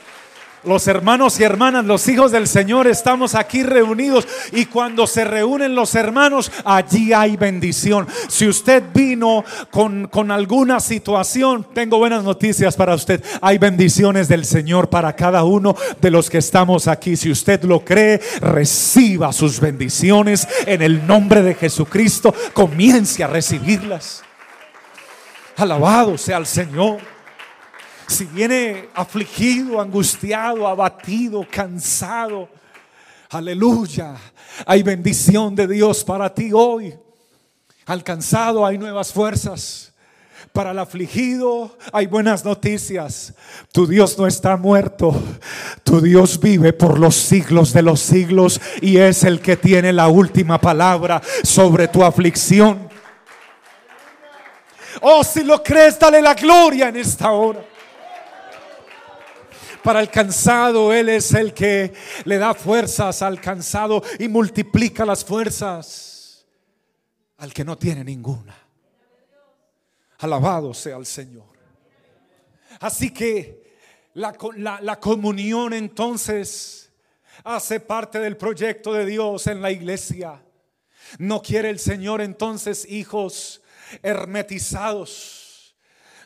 los 0.64 0.86
hermanos 0.88 1.38
y 1.40 1.44
hermanas, 1.44 1.84
los 1.84 2.06
hijos 2.08 2.32
del 2.32 2.48
Señor, 2.48 2.86
estamos 2.86 3.34
aquí 3.34 3.62
reunidos 3.62 4.26
y 4.52 4.66
cuando 4.66 5.06
se 5.06 5.24
reúnen 5.24 5.74
los 5.74 5.94
hermanos, 5.94 6.50
allí 6.64 7.12
hay 7.12 7.36
bendición. 7.36 8.06
Si 8.28 8.48
usted 8.48 8.82
vino 8.94 9.44
con, 9.70 10.08
con 10.08 10.30
alguna 10.30 10.80
situación, 10.80 11.66
tengo 11.72 11.98
buenas 11.98 12.24
noticias 12.24 12.76
para 12.76 12.94
usted. 12.94 13.22
Hay 13.40 13.58
bendiciones 13.58 14.28
del 14.28 14.44
Señor 14.44 14.88
para 14.88 15.14
cada 15.14 15.44
uno 15.44 15.76
de 16.00 16.10
los 16.10 16.30
que 16.30 16.38
estamos 16.38 16.88
aquí. 16.88 17.16
Si 17.16 17.30
usted 17.30 17.62
lo 17.62 17.84
cree, 17.84 18.20
reciba 18.40 19.32
sus 19.32 19.60
bendiciones 19.60 20.46
en 20.66 20.82
el 20.82 21.06
nombre 21.06 21.42
de 21.42 21.54
Jesucristo. 21.54 22.34
Comience 22.52 23.22
a 23.22 23.26
recibirlas. 23.26 24.22
Alabado 25.56 26.16
sea 26.16 26.36
el 26.38 26.46
Señor 26.46 27.17
si 28.08 28.24
viene 28.24 28.88
afligido, 28.94 29.80
angustiado, 29.80 30.66
abatido, 30.66 31.46
cansado, 31.48 32.48
aleluya, 33.28 34.16
hay 34.64 34.82
bendición 34.82 35.54
de 35.54 35.68
Dios 35.68 36.02
para 36.04 36.32
ti 36.32 36.50
hoy. 36.52 36.94
Alcanzado 37.84 38.64
hay 38.64 38.78
nuevas 38.78 39.12
fuerzas. 39.12 39.92
Para 40.52 40.70
el 40.70 40.78
afligido 40.78 41.76
hay 41.92 42.06
buenas 42.06 42.44
noticias. 42.44 43.34
Tu 43.72 43.86
Dios 43.86 44.18
no 44.18 44.26
está 44.26 44.56
muerto. 44.56 45.14
Tu 45.84 46.00
Dios 46.00 46.40
vive 46.40 46.72
por 46.72 46.98
los 46.98 47.14
siglos 47.14 47.74
de 47.74 47.82
los 47.82 48.00
siglos 48.00 48.58
y 48.80 48.96
es 48.96 49.22
el 49.24 49.40
que 49.40 49.58
tiene 49.58 49.92
la 49.92 50.08
última 50.08 50.58
palabra 50.58 51.20
sobre 51.42 51.88
tu 51.88 52.02
aflicción. 52.02 52.88
Oh, 55.02 55.22
si 55.22 55.44
lo 55.44 55.62
crees, 55.62 55.98
dale 55.98 56.22
la 56.22 56.34
gloria 56.34 56.88
en 56.88 56.96
esta 56.96 57.30
hora 57.30 57.67
para 59.88 60.00
el 60.02 60.11
cansado. 60.11 60.92
Él 60.92 61.09
es 61.09 61.33
el 61.33 61.54
que 61.54 61.95
le 62.26 62.37
da 62.37 62.52
fuerzas 62.52 63.23
al 63.23 63.40
cansado 63.40 64.02
y 64.18 64.28
multiplica 64.28 65.07
las 65.07 65.25
fuerzas 65.25 66.47
al 67.38 67.54
que 67.54 67.64
no 67.64 67.78
tiene 67.78 68.04
ninguna. 68.04 68.54
Alabado 70.18 70.75
sea 70.75 70.99
el 70.99 71.07
Señor. 71.07 71.47
Así 72.80 73.14
que 73.14 73.78
la, 74.12 74.37
la 74.83 75.00
comunión 75.00 75.73
entonces 75.73 76.92
hace 77.42 77.80
parte 77.80 78.18
del 78.18 78.37
proyecto 78.37 78.92
de 78.92 79.07
Dios 79.07 79.47
en 79.47 79.62
la 79.62 79.71
iglesia. 79.71 80.45
No 81.18 81.40
quiere 81.40 81.71
el 81.71 81.78
Señor 81.78 82.21
entonces 82.21 82.85
hijos 82.90 83.62
hermetizados, 84.02 85.75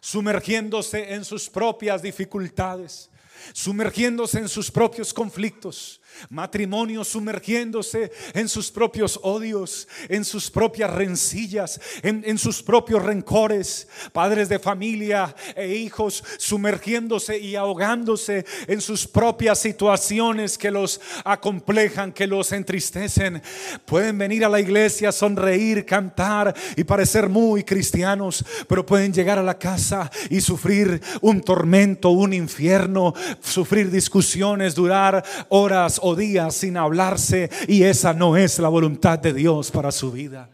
sumergiéndose 0.00 1.14
en 1.14 1.24
sus 1.24 1.48
propias 1.48 2.02
dificultades, 2.02 3.11
sumergiéndose 3.52 4.38
en 4.38 4.48
sus 4.48 4.70
propios 4.70 5.12
conflictos, 5.12 6.00
matrimonios 6.28 7.08
sumergiéndose 7.08 8.12
en 8.34 8.48
sus 8.48 8.70
propios 8.70 9.18
odios, 9.22 9.88
en 10.08 10.24
sus 10.24 10.50
propias 10.50 10.92
rencillas, 10.92 11.80
en, 12.02 12.38
sus 12.38 12.62
propios 12.62 13.02
rencores, 13.02 13.88
padres 14.12 14.48
de 14.48 14.58
familia 14.58 15.34
e 15.56 15.68
hijos 15.68 16.22
sumergiéndose 16.38 17.38
y 17.38 17.56
ahogándose 17.56 18.44
en 18.66 18.80
sus 18.80 19.06
propias 19.06 19.58
situaciones 19.58 20.58
que 20.58 20.70
los 20.70 21.00
acomplejan, 21.24 22.12
que 22.12 22.26
los 22.26 22.52
entristecen. 22.52 23.42
Pueden 23.84 24.18
venir 24.18 24.44
a 24.44 24.48
la 24.48 24.60
iglesia, 24.60 25.12
sonreír, 25.12 25.84
cantar 25.84 26.54
y 26.76 26.84
parecer 26.84 27.28
muy 27.28 27.64
cristianos, 27.64 28.44
pero 28.68 28.86
pueden 28.86 29.12
llegar 29.12 29.38
a 29.38 29.42
la 29.42 29.58
casa 29.58 30.10
y 30.30 30.40
sufrir 30.40 31.00
un 31.20 31.40
tormento, 31.40 32.10
un 32.10 32.32
infierno, 32.32 33.14
sufrir 33.40 33.90
discusiones, 33.90 34.74
durar 34.74 35.24
horas 35.48 35.98
o 36.02 36.14
días 36.14 36.54
sin 36.54 36.76
hablarse 36.76 37.50
y 37.68 37.82
esa 37.84 38.12
no 38.12 38.36
es 38.36 38.58
la 38.58 38.68
voluntad 38.68 39.18
de 39.18 39.32
Dios 39.32 39.70
para 39.70 39.92
su 39.92 40.12
vida. 40.12 40.48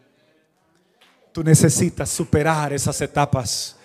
Tú 1.33 1.43
necesitas 1.45 2.11
superar 2.11 2.73
esas 2.73 3.01
etapas. 3.01 3.77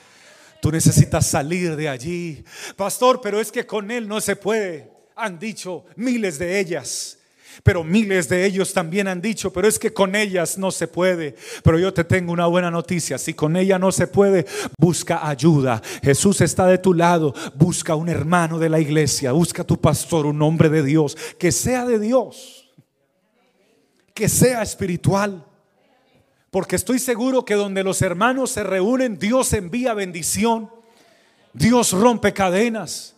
Tú 0.61 0.71
necesitas 0.71 1.27
salir 1.27 1.75
de 1.75 1.89
allí. 1.89 2.43
Pastor, 2.75 3.19
pero 3.21 3.39
es 3.39 3.51
que 3.51 3.65
con 3.65 3.91
Él 3.91 4.07
no 4.07 4.21
se 4.21 4.35
puede. 4.35 4.89
Han 5.15 5.37
dicho 5.37 5.85
miles 5.95 6.39
de 6.39 6.59
ellas. 6.59 7.17
Pero 7.61 7.83
miles 7.83 8.27
de 8.29 8.45
ellos 8.45 8.73
también 8.73 9.07
han 9.07 9.21
dicho, 9.21 9.53
pero 9.53 9.67
es 9.67 9.77
que 9.77 9.93
con 9.93 10.15
ellas 10.15 10.57
no 10.57 10.71
se 10.71 10.87
puede. 10.87 11.35
Pero 11.63 11.77
yo 11.77 11.93
te 11.93 12.03
tengo 12.03 12.31
una 12.31 12.47
buena 12.47 12.71
noticia. 12.71 13.17
Si 13.17 13.33
con 13.33 13.55
ella 13.55 13.77
no 13.77 13.91
se 13.91 14.07
puede, 14.07 14.45
busca 14.77 15.27
ayuda. 15.27 15.81
Jesús 16.01 16.41
está 16.41 16.65
de 16.65 16.77
tu 16.77 16.93
lado. 16.93 17.33
Busca 17.55 17.95
un 17.95 18.09
hermano 18.09 18.57
de 18.57 18.69
la 18.69 18.79
iglesia. 18.79 19.31
Busca 19.31 19.63
tu 19.63 19.79
pastor, 19.79 20.25
un 20.25 20.41
hombre 20.41 20.69
de 20.69 20.83
Dios. 20.83 21.15
Que 21.37 21.51
sea 21.51 21.85
de 21.85 21.99
Dios. 21.99 22.71
Que 24.13 24.29
sea 24.29 24.61
espiritual. 24.61 25.45
Porque 26.49 26.75
estoy 26.75 26.99
seguro 26.99 27.45
que 27.45 27.55
donde 27.55 27.83
los 27.83 28.01
hermanos 28.01 28.51
se 28.51 28.63
reúnen, 28.63 29.17
Dios 29.17 29.53
envía 29.53 29.93
bendición. 29.93 30.69
Dios 31.53 31.91
rompe 31.91 32.33
cadenas. 32.33 33.15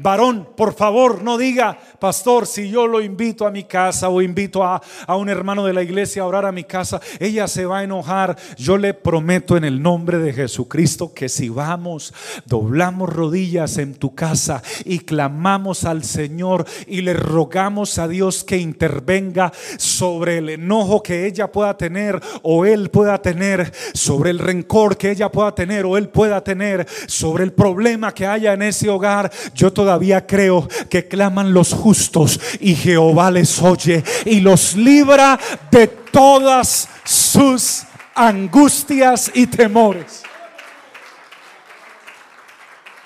Varón, 0.00 0.46
por 0.56 0.74
favor, 0.74 1.24
no 1.24 1.36
diga, 1.36 1.76
pastor, 1.98 2.46
si 2.46 2.70
yo 2.70 2.86
lo 2.86 3.00
invito 3.00 3.44
a 3.48 3.50
mi 3.50 3.64
casa 3.64 4.08
o 4.08 4.22
invito 4.22 4.62
a, 4.62 4.80
un 5.08 5.28
hermano 5.28 5.64
de 5.64 5.72
la 5.72 5.82
iglesia 5.82 6.22
a 6.22 6.26
orar 6.26 6.46
a 6.46 6.52
mi 6.52 6.62
casa, 6.62 7.00
ella 7.18 7.48
se 7.48 7.66
va 7.66 7.78
a 7.78 7.82
enojar. 7.82 8.36
Yo 8.56 8.78
le 8.78 8.94
prometo 8.94 9.56
en 9.56 9.64
el 9.64 9.82
nombre 9.82 10.18
de 10.18 10.32
Jesucristo 10.32 11.12
que 11.12 11.28
si 11.28 11.48
vamos, 11.48 12.14
doblamos 12.46 13.12
rodillas 13.12 13.76
en 13.78 13.96
tu 13.96 14.14
casa 14.14 14.62
y 14.84 15.00
clamamos 15.00 15.82
al 15.82 16.04
Señor 16.04 16.64
y 16.86 17.00
le 17.00 17.14
rogamos 17.14 17.98
a 17.98 18.06
Dios 18.06 18.44
que 18.44 18.58
intervenga 18.58 19.52
sobre 19.78 20.38
el 20.38 20.48
enojo 20.50 21.02
que 21.02 21.26
ella 21.26 21.50
pueda 21.50 21.76
tener 21.76 22.20
o 22.42 22.64
él 22.64 22.90
pueda 22.90 23.20
tener, 23.20 23.72
sobre 23.94 24.30
el 24.30 24.38
rencor 24.38 24.96
que 24.96 25.10
ella 25.10 25.32
pueda 25.32 25.56
tener 25.56 25.84
o 25.86 25.96
él 25.96 26.08
pueda 26.08 26.44
tener, 26.44 26.86
sobre 27.08 27.42
el 27.42 27.52
problema 27.52 28.14
que 28.14 28.28
haya 28.28 28.52
en 28.52 28.62
ese 28.62 28.88
hogar, 28.88 29.32
yo 29.54 29.72
todavía 29.72 29.87
creo 30.26 30.68
que 30.90 31.06
claman 31.06 31.52
los 31.54 31.72
justos 31.72 32.40
y 32.60 32.74
Jehová 32.74 33.30
les 33.30 33.62
oye 33.62 34.02
y 34.24 34.40
los 34.40 34.74
libra 34.74 35.38
de 35.70 35.86
todas 35.86 36.88
sus 37.04 37.84
angustias 38.14 39.30
y 39.34 39.46
temores. 39.46 40.22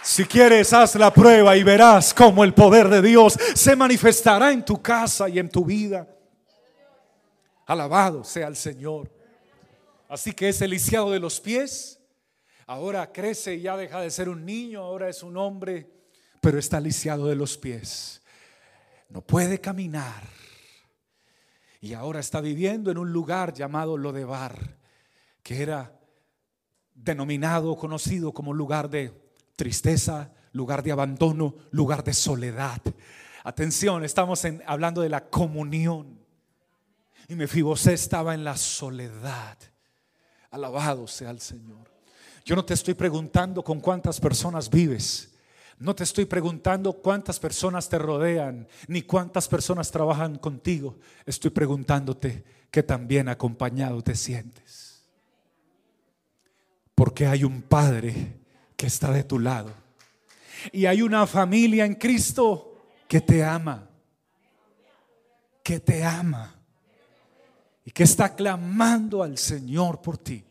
Si 0.03 0.25
quieres, 0.25 0.73
haz 0.73 0.97
la 0.97 1.13
prueba 1.13 1.57
y 1.57 1.63
verás 1.63 2.13
cómo 2.13 2.43
el 2.43 2.55
poder 2.55 2.89
de 2.89 3.03
Dios 3.03 3.39
se 3.55 3.77
manifestará 3.77 4.51
en 4.51 4.65
tu 4.65 4.83
casa 4.83 5.29
y 5.29 5.39
en 5.39 5.49
tu 5.49 5.65
vida. 5.65 6.09
Alabado 7.67 8.25
sea 8.25 8.49
el 8.49 8.57
Señor. 8.57 9.09
Así 10.09 10.33
que 10.33 10.49
ese 10.49 10.67
lisiado 10.67 11.11
de 11.11 11.21
los 11.21 11.41
pies 11.41 12.01
ahora 12.67 13.13
crece 13.13 13.55
y 13.55 13.63
ya 13.63 13.77
deja 13.77 14.01
de 14.01 14.11
ser 14.11 14.29
un 14.29 14.45
niño, 14.45 14.83
ahora 14.83 15.09
es 15.09 15.23
un 15.23 15.37
hombre 15.37 15.92
pero 16.43 16.59
está 16.59 16.81
lisiado 16.81 17.29
de 17.29 17.37
los 17.37 17.57
pies. 17.57 18.21
No 19.09 19.23
puede 19.23 19.61
caminar. 19.61 20.25
Y 21.81 21.95
ahora 21.95 22.19
está 22.19 22.41
viviendo 22.41 22.91
en 22.91 22.99
un 22.99 23.13
lugar 23.13 23.55
llamado 23.55 23.97
Lodebar, 23.97 24.77
que 25.45 25.63
era 25.63 25.97
denominado, 26.95 27.77
conocido 27.77 28.33
como 28.33 28.53
lugar 28.53 28.91
de 28.91 29.13
tristeza, 29.55 30.33
lugar 30.53 30.83
de 30.83 30.91
abandono, 30.91 31.55
lugar 31.71 32.03
de 32.03 32.13
soledad. 32.13 32.83
Atención, 33.45 34.05
estamos 34.05 34.43
hablando 34.67 35.01
de 35.01 35.11
la 35.11 35.29
comunión. 35.29 36.19
Y 37.29 37.37
Mefibosé 37.37 37.93
estaba 37.93 38.35
en 38.35 38.43
la 38.43 38.57
soledad. 38.57 39.59
Alabado 40.51 41.07
sea 41.07 41.31
el 41.31 41.41
Señor. 41.41 41.89
Yo 42.45 42.57
no 42.57 42.65
te 42.65 42.75
estoy 42.75 42.95
preguntando 42.95 43.63
con 43.63 43.79
cuántas 43.79 44.19
personas 44.19 44.69
vives. 44.69 45.32
No 45.83 45.97
te 45.97 46.05
estoy 46.05 46.27
preguntando 46.27 46.93
cuántas 46.93 47.41
personas 47.41 47.89
te 47.89 47.99
rodean, 47.99 48.69
ni 48.87 49.03
cuántas 49.03 49.49
personas 49.49 49.91
trabajan 49.91 50.39
contigo. 50.39 50.97
Estoy 51.27 51.51
preguntándote 51.51 52.45
qué 52.71 52.85
tan 52.85 53.09
bien 53.09 53.29
acompañado 53.29 54.01
te 54.01 54.15
sientes. 54.15 55.03
Porque 56.95 57.27
hay 57.27 57.43
un 57.43 57.63
Padre 57.63 58.39
que 58.77 58.87
está 58.87 59.11
de 59.11 59.25
tu 59.25 59.41
lado. 59.41 59.73
Y 60.71 60.87
hay 60.87 61.03
una 61.03 61.27
familia 61.27 61.85
en 61.85 61.97
Cristo 61.97 62.77
que 63.09 63.21
te 63.21 63.43
ama. 63.43 63.91
Que 65.65 65.81
te 65.81 66.05
ama. 66.05 66.55
Y 67.85 67.91
que 67.91 68.05
está 68.05 68.37
clamando 68.37 69.25
al 69.25 69.37
Señor 69.37 70.01
por 70.01 70.17
ti. 70.17 70.45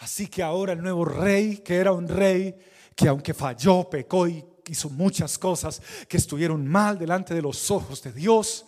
Así 0.00 0.26
que 0.26 0.42
ahora 0.42 0.74
el 0.74 0.82
nuevo 0.82 1.06
rey, 1.06 1.56
que 1.58 1.76
era 1.76 1.92
un 1.92 2.06
rey 2.06 2.54
que 3.00 3.08
aunque 3.08 3.32
falló, 3.32 3.88
pecó 3.88 4.28
y 4.28 4.44
hizo 4.68 4.90
muchas 4.90 5.38
cosas 5.38 5.80
que 6.06 6.18
estuvieron 6.18 6.66
mal 6.66 6.98
delante 6.98 7.32
de 7.34 7.40
los 7.40 7.70
ojos 7.70 8.02
de 8.02 8.12
Dios, 8.12 8.66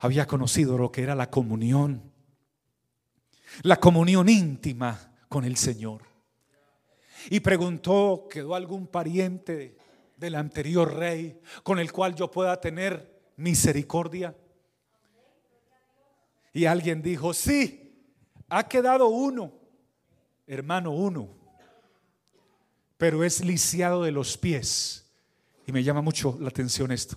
había 0.00 0.26
conocido 0.26 0.78
lo 0.78 0.90
que 0.90 1.02
era 1.02 1.14
la 1.14 1.28
comunión, 1.28 2.10
la 3.62 3.76
comunión 3.76 4.30
íntima 4.30 5.12
con 5.28 5.44
el 5.44 5.58
Señor. 5.58 6.02
Y 7.28 7.40
preguntó, 7.40 8.26
¿quedó 8.30 8.54
algún 8.54 8.86
pariente 8.86 9.76
del 10.16 10.36
anterior 10.36 10.94
rey 10.94 11.38
con 11.62 11.78
el 11.78 11.92
cual 11.92 12.14
yo 12.14 12.30
pueda 12.30 12.58
tener 12.58 13.20
misericordia? 13.36 14.34
Y 16.54 16.64
alguien 16.64 17.02
dijo, 17.02 17.34
sí, 17.34 18.02
ha 18.48 18.66
quedado 18.66 19.08
uno, 19.08 19.52
hermano 20.46 20.92
uno, 20.92 21.37
pero 22.98 23.24
es 23.24 23.44
lisiado 23.44 24.02
de 24.02 24.12
los 24.12 24.36
pies. 24.36 25.06
Y 25.66 25.72
me 25.72 25.82
llama 25.82 26.02
mucho 26.02 26.36
la 26.40 26.48
atención 26.48 26.92
esto. 26.92 27.16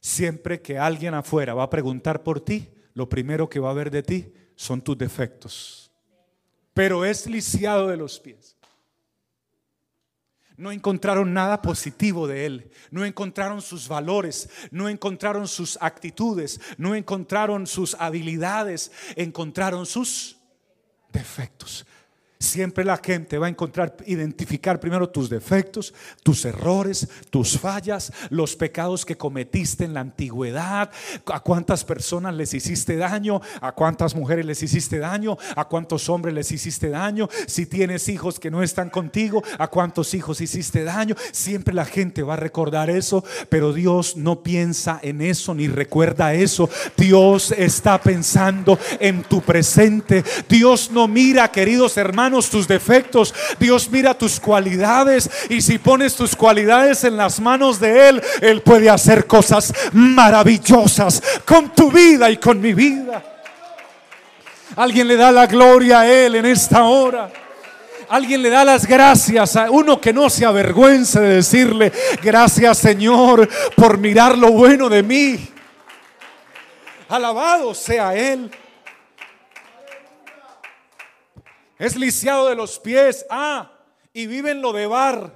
Siempre 0.00 0.62
que 0.62 0.78
alguien 0.78 1.14
afuera 1.14 1.54
va 1.54 1.64
a 1.64 1.70
preguntar 1.70 2.22
por 2.22 2.40
ti, 2.40 2.68
lo 2.94 3.08
primero 3.08 3.48
que 3.48 3.60
va 3.60 3.70
a 3.70 3.74
ver 3.74 3.90
de 3.90 4.02
ti 4.02 4.32
son 4.56 4.80
tus 4.80 4.96
defectos. 4.96 5.92
Pero 6.72 7.04
es 7.04 7.26
lisiado 7.26 7.88
de 7.88 7.96
los 7.96 8.18
pies. 8.18 8.56
No 10.56 10.72
encontraron 10.72 11.32
nada 11.32 11.62
positivo 11.62 12.26
de 12.26 12.46
él, 12.46 12.72
no 12.90 13.04
encontraron 13.04 13.62
sus 13.62 13.86
valores, 13.86 14.48
no 14.72 14.88
encontraron 14.88 15.46
sus 15.46 15.78
actitudes, 15.80 16.60
no 16.78 16.96
encontraron 16.96 17.66
sus 17.68 17.94
habilidades, 17.94 18.90
encontraron 19.14 19.86
sus 19.86 20.36
defectos. 21.12 21.86
Siempre 22.40 22.84
la 22.84 22.98
gente 22.98 23.36
va 23.36 23.46
a 23.46 23.50
encontrar, 23.50 23.96
identificar 24.06 24.78
primero 24.78 25.08
tus 25.08 25.28
defectos, 25.28 25.92
tus 26.22 26.44
errores, 26.44 27.08
tus 27.30 27.58
fallas, 27.58 28.12
los 28.30 28.54
pecados 28.54 29.04
que 29.04 29.16
cometiste 29.16 29.84
en 29.84 29.94
la 29.94 30.00
antigüedad, 30.00 30.88
a 31.26 31.40
cuántas 31.40 31.84
personas 31.84 32.36
les 32.36 32.54
hiciste 32.54 32.96
daño, 32.96 33.40
a 33.60 33.72
cuántas 33.72 34.14
mujeres 34.14 34.46
les 34.46 34.62
hiciste 34.62 35.00
daño, 35.00 35.36
a 35.56 35.64
cuántos 35.64 36.08
hombres 36.08 36.32
les 36.32 36.52
hiciste 36.52 36.90
daño, 36.90 37.28
si 37.48 37.66
tienes 37.66 38.08
hijos 38.08 38.38
que 38.38 38.52
no 38.52 38.62
están 38.62 38.90
contigo, 38.90 39.42
a 39.58 39.66
cuántos 39.66 40.14
hijos 40.14 40.40
hiciste 40.40 40.84
daño. 40.84 41.16
Siempre 41.32 41.74
la 41.74 41.86
gente 41.86 42.22
va 42.22 42.34
a 42.34 42.36
recordar 42.36 42.88
eso, 42.88 43.24
pero 43.48 43.72
Dios 43.72 44.16
no 44.16 44.44
piensa 44.44 45.00
en 45.02 45.22
eso 45.22 45.54
ni 45.54 45.66
recuerda 45.66 46.34
eso. 46.34 46.70
Dios 46.96 47.50
está 47.50 48.00
pensando 48.00 48.78
en 49.00 49.24
tu 49.24 49.40
presente. 49.40 50.22
Dios 50.48 50.92
no 50.92 51.08
mira, 51.08 51.50
queridos 51.50 51.96
tus 52.30 52.68
defectos. 52.68 53.34
Dios 53.58 53.90
mira 53.90 54.16
tus 54.16 54.38
cualidades 54.38 55.30
y 55.48 55.60
si 55.60 55.78
pones 55.78 56.14
tus 56.14 56.36
cualidades 56.36 57.04
en 57.04 57.16
las 57.16 57.40
manos 57.40 57.80
de 57.80 58.08
Él, 58.08 58.22
Él 58.40 58.62
puede 58.62 58.90
hacer 58.90 59.26
cosas 59.26 59.72
maravillosas 59.92 61.22
con 61.44 61.74
tu 61.74 61.90
vida 61.90 62.30
y 62.30 62.36
con 62.36 62.60
mi 62.60 62.74
vida. 62.74 63.22
Alguien 64.76 65.08
le 65.08 65.16
da 65.16 65.32
la 65.32 65.46
gloria 65.46 66.00
a 66.00 66.08
Él 66.08 66.36
en 66.36 66.46
esta 66.46 66.84
hora. 66.84 67.30
Alguien 68.08 68.42
le 68.42 68.48
da 68.48 68.64
las 68.64 68.86
gracias 68.86 69.56
a 69.56 69.70
uno 69.70 70.00
que 70.00 70.12
no 70.12 70.30
se 70.30 70.46
avergüence 70.46 71.20
de 71.20 71.36
decirle, 71.36 71.92
gracias 72.22 72.78
Señor 72.78 73.48
por 73.76 73.98
mirar 73.98 74.38
lo 74.38 74.52
bueno 74.52 74.88
de 74.88 75.02
mí. 75.02 75.48
Alabado 77.08 77.74
sea 77.74 78.14
Él. 78.14 78.50
Es 81.78 81.96
lisiado 81.96 82.48
de 82.48 82.54
los 82.54 82.78
pies. 82.78 83.24
Ah, 83.30 83.72
y 84.12 84.26
vive 84.26 84.50
en 84.50 84.62
lo 84.62 84.72
de 84.72 84.86
bar. 84.86 85.32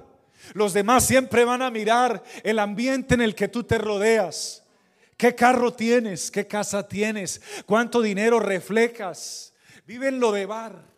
Los 0.53 0.73
demás 0.73 1.05
siempre 1.05 1.45
van 1.45 1.61
a 1.61 1.71
mirar 1.71 2.21
el 2.43 2.59
ambiente 2.59 3.13
en 3.13 3.21
el 3.21 3.33
que 3.33 3.47
tú 3.47 3.63
te 3.63 3.77
rodeas. 3.77 4.63
¿Qué 5.15 5.35
carro 5.35 5.71
tienes? 5.71 6.29
¿Qué 6.29 6.47
casa 6.47 6.87
tienes? 6.87 7.41
¿Cuánto 7.65 8.01
dinero 8.01 8.39
reflejas? 8.39 9.53
Vive 9.85 10.09
en 10.09 10.19
lo 10.19 10.31
de 10.31 10.45
bar. 10.45 10.92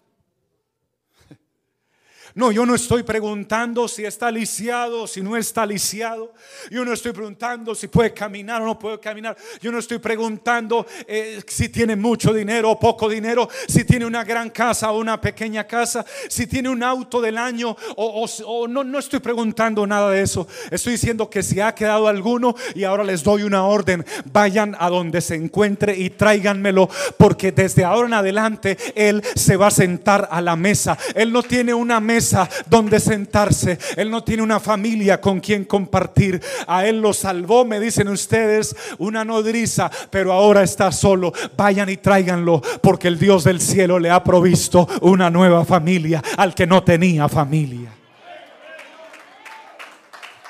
No, 2.36 2.52
yo 2.52 2.66
no 2.66 2.76
estoy 2.76 3.04
preguntando 3.04 3.88
si 3.88 4.04
está 4.04 4.30
lisiado, 4.30 5.08
si 5.08 5.22
no 5.22 5.38
está 5.38 5.66
lisiado. 5.66 6.34
Yo 6.70 6.84
no 6.84 6.92
estoy 6.92 7.14
preguntando 7.14 7.74
si 7.74 7.88
puede 7.88 8.14
caminar 8.14 8.62
o 8.62 8.66
no 8.66 8.78
puede 8.78 9.00
caminar. 9.00 9.38
Yo 9.62 9.72
no 9.72 9.80
estoy 9.80 10.00
preguntando 10.00 10.86
eh, 11.08 11.42
si 11.48 11.70
tiene 11.70 11.96
mucho 11.96 12.34
dinero 12.34 12.72
o 12.72 12.78
poco 12.78 13.08
dinero, 13.08 13.48
si 13.70 13.86
tiene 13.86 14.06
una 14.06 14.26
gran 14.26 14.50
casa 14.50 14.92
o 14.92 15.00
una 15.00 15.22
pequeña 15.22 15.66
casa, 15.66 16.06
si 16.28 16.46
tiene 16.46 16.68
un 16.68 16.84
auto 16.84 17.22
del 17.22 17.38
año 17.38 17.74
o, 17.96 18.28
o 18.46 18.68
no, 18.68 18.84
no 18.84 19.00
estoy 19.00 19.22
preguntando 19.22 19.88
nada 19.88 20.12
de 20.12 20.22
eso. 20.22 20.46
Estoy 20.70 20.92
diciendo 20.92 21.30
que 21.30 21.42
si 21.42 21.62
ha 21.62 21.74
quedado 21.74 22.10
alguno 22.10 22.54
y 22.74 22.84
ahora 22.84 23.06
les 23.06 23.24
doy 23.24 23.44
una 23.44 23.64
orden, 23.64 24.06
vayan 24.34 24.76
a 24.78 24.90
donde 24.90 25.22
se 25.22 25.36
encuentre 25.36 25.96
y 25.98 26.10
tráiganmelo 26.10 26.90
porque 27.16 27.54
desde 27.54 27.86
ahora 27.86 28.08
en 28.08 28.14
adelante 28.16 28.78
Él 28.94 29.24
se 29.36 29.56
va 29.56 29.68
a 29.68 29.72
sentar 29.72 30.28
a 30.30 30.42
la 30.42 30.58
mesa. 30.58 30.98
Él 31.16 31.32
no 31.32 31.42
tiene 31.42 31.74
una 31.74 32.02
mesa 32.02 32.25
donde 32.68 33.00
sentarse. 33.00 33.78
Él 33.96 34.10
no 34.10 34.24
tiene 34.24 34.44
una 34.44 34.60
familia 34.60 35.20
con 35.22 35.40
quien 35.40 35.66
compartir. 35.66 36.42
A 36.68 36.86
Él 36.86 37.02
lo 37.02 37.14
salvó, 37.14 37.66
me 37.66 37.80
dicen 37.80 38.08
ustedes, 38.08 38.76
una 38.98 39.24
nodriza, 39.24 39.92
pero 40.10 40.32
ahora 40.32 40.64
está 40.64 40.92
solo. 40.92 41.34
Vayan 41.56 41.90
y 41.90 41.98
tráiganlo, 41.98 42.62
porque 42.82 43.08
el 43.08 43.20
Dios 43.20 43.44
del 43.44 43.62
cielo 43.62 44.00
le 44.00 44.10
ha 44.10 44.24
provisto 44.24 44.88
una 45.02 45.30
nueva 45.30 45.66
familia 45.66 46.24
al 46.38 46.54
que 46.56 46.66
no 46.66 46.84
tenía 46.84 47.28
familia. 47.30 47.92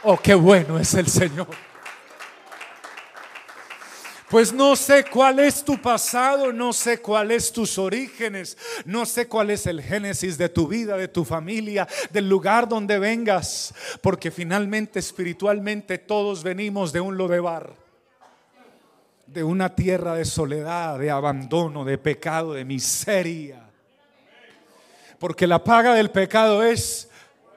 Oh, 0.04 0.18
qué 0.18 0.36
bueno 0.36 0.78
es 0.78 0.94
el 0.94 1.08
Señor. 1.08 1.48
Pues 4.30 4.52
no 4.52 4.76
sé 4.76 5.06
cuál 5.06 5.40
es 5.40 5.64
tu 5.64 5.80
pasado, 5.80 6.52
no 6.52 6.74
sé 6.74 7.00
cuál 7.00 7.30
es 7.30 7.52
tus 7.52 7.78
orígenes, 7.78 8.58
no 8.84 9.06
sé 9.06 9.28
cuál 9.28 9.52
es 9.52 9.68
el 9.68 9.84
génesis 9.84 10.36
de 10.38 10.50
tu 10.50 10.68
vida, 10.68 10.98
de 10.98 11.08
tu 11.08 11.24
familia, 11.24 11.88
del 12.10 12.28
lugar 12.28 12.68
donde 12.68 12.98
vengas, 12.98 13.74
porque 14.02 14.32
finalmente 14.32 14.98
espiritualmente 14.98 16.00
todos 16.00 16.42
venimos 16.42 16.92
de 16.92 17.02
un 17.02 17.18
lodebar, 17.18 17.76
de 19.28 19.44
una 19.44 19.76
tierra 19.76 20.16
de 20.16 20.26
soledad, 20.26 20.98
de 20.98 21.12
abandono, 21.12 21.86
de 21.86 22.00
pecado, 22.00 22.54
de 22.54 22.66
miseria. 22.66 23.70
Porque 25.20 25.46
la 25.46 25.64
paga 25.64 25.94
del 25.94 26.10
pecado 26.10 26.64
es 26.64 27.10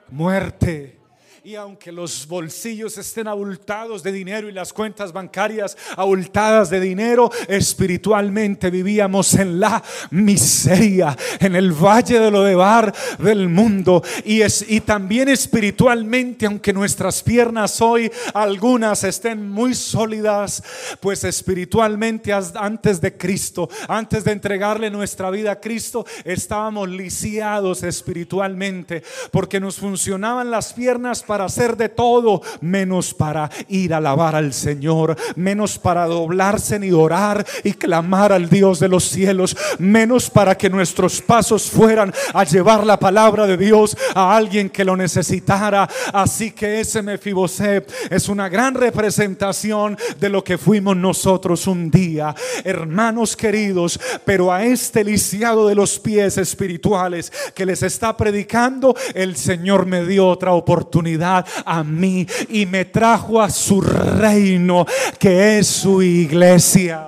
muerte. 0.09 0.98
Y 1.45 1.55
aunque 1.55 1.93
los 1.93 2.27
bolsillos 2.27 2.97
estén 2.97 3.25
abultados 3.25 4.03
de 4.03 4.11
dinero 4.11 4.49
y 4.49 4.51
las 4.51 4.73
cuentas 4.73 5.13
bancarias 5.13 5.77
abultadas 5.95 6.69
de 6.69 6.81
dinero, 6.81 7.31
espiritualmente 7.47 8.69
vivíamos 8.69 9.33
en 9.35 9.57
la 9.57 9.81
miseria, 10.11 11.15
en 11.39 11.55
el 11.55 11.71
valle 11.71 12.19
de 12.19 12.29
lo 12.29 12.43
de 12.43 12.55
bar 12.55 12.93
del 13.19 13.47
mundo. 13.47 14.03
Y, 14.25 14.41
es, 14.41 14.65
y 14.67 14.81
también 14.81 15.29
espiritualmente, 15.29 16.45
aunque 16.45 16.73
nuestras 16.73 17.23
piernas 17.23 17.79
hoy 17.79 18.11
algunas 18.33 19.05
estén 19.05 19.49
muy 19.49 19.75
sólidas, 19.75 20.61
pues 20.99 21.23
espiritualmente 21.23 22.33
antes 22.33 22.99
de 22.99 23.15
Cristo, 23.15 23.69
antes 23.87 24.25
de 24.25 24.33
entregarle 24.33 24.91
nuestra 24.91 25.29
vida 25.29 25.53
a 25.53 25.61
Cristo, 25.61 26.05
estábamos 26.25 26.89
lisiados 26.89 27.83
espiritualmente, 27.83 29.03
porque 29.31 29.61
nos 29.61 29.77
funcionaban 29.77 30.51
las 30.51 30.73
piernas 30.73 31.23
para 31.29 31.45
hacer 31.45 31.77
de 31.77 31.89
todo, 31.89 32.41
menos 32.59 33.13
para 33.13 33.51
ir 33.67 33.93
a 33.93 33.97
alabar 33.97 34.35
al 34.35 34.51
Señor, 34.51 35.15
menos 35.35 35.77
para 35.77 36.07
doblarse 36.07 36.79
ni 36.79 36.91
orar 36.91 37.45
y 37.63 37.73
clamar 37.73 38.33
al 38.33 38.49
Dios 38.49 38.79
de 38.79 38.87
los 38.87 39.03
cielos, 39.03 39.55
menos 39.77 40.27
para 40.27 40.57
que 40.57 40.71
nuestros 40.71 41.21
pasos 41.21 41.69
fueran 41.69 42.11
a 42.33 42.45
llevar 42.45 42.83
la 42.83 42.97
palabra 42.97 43.45
de 43.45 43.57
Dios 43.57 43.95
a 44.15 44.35
alguien 44.35 44.71
que 44.71 44.83
lo 44.83 44.97
necesitara. 44.97 45.87
Así 46.11 46.49
que 46.49 46.79
ese 46.79 47.03
Mefibosé 47.03 47.85
es 48.09 48.27
una 48.27 48.49
gran 48.49 48.73
representación 48.73 49.99
de 50.19 50.29
lo 50.29 50.43
que 50.43 50.57
fuimos 50.57 50.97
nosotros 50.97 51.67
un 51.67 51.91
día, 51.91 52.33
hermanos 52.63 53.37
queridos, 53.37 53.99
pero 54.25 54.51
a 54.51 54.65
este 54.65 55.03
lisiado 55.03 55.67
de 55.67 55.75
los 55.75 55.99
pies 55.99 56.39
espirituales 56.39 57.31
que 57.53 57.67
les 57.67 57.83
está 57.83 58.17
predicando, 58.17 58.95
el 59.13 59.35
Señor 59.35 59.85
me 59.85 60.03
dio 60.03 60.27
otra 60.27 60.53
oportunidad 60.53 61.18
a 61.23 61.83
mí 61.83 62.25
y 62.49 62.65
me 62.65 62.85
trajo 62.85 63.41
a 63.41 63.49
su 63.49 63.81
reino, 63.81 64.85
que 65.17 65.59
es 65.59 65.67
su 65.67 66.01
iglesia. 66.01 67.07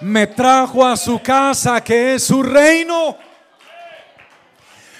Me 0.00 0.26
trajo 0.26 0.84
a 0.84 0.96
su 0.96 1.20
casa, 1.20 1.80
que 1.82 2.14
es 2.14 2.24
su 2.24 2.42
reino 2.42 3.16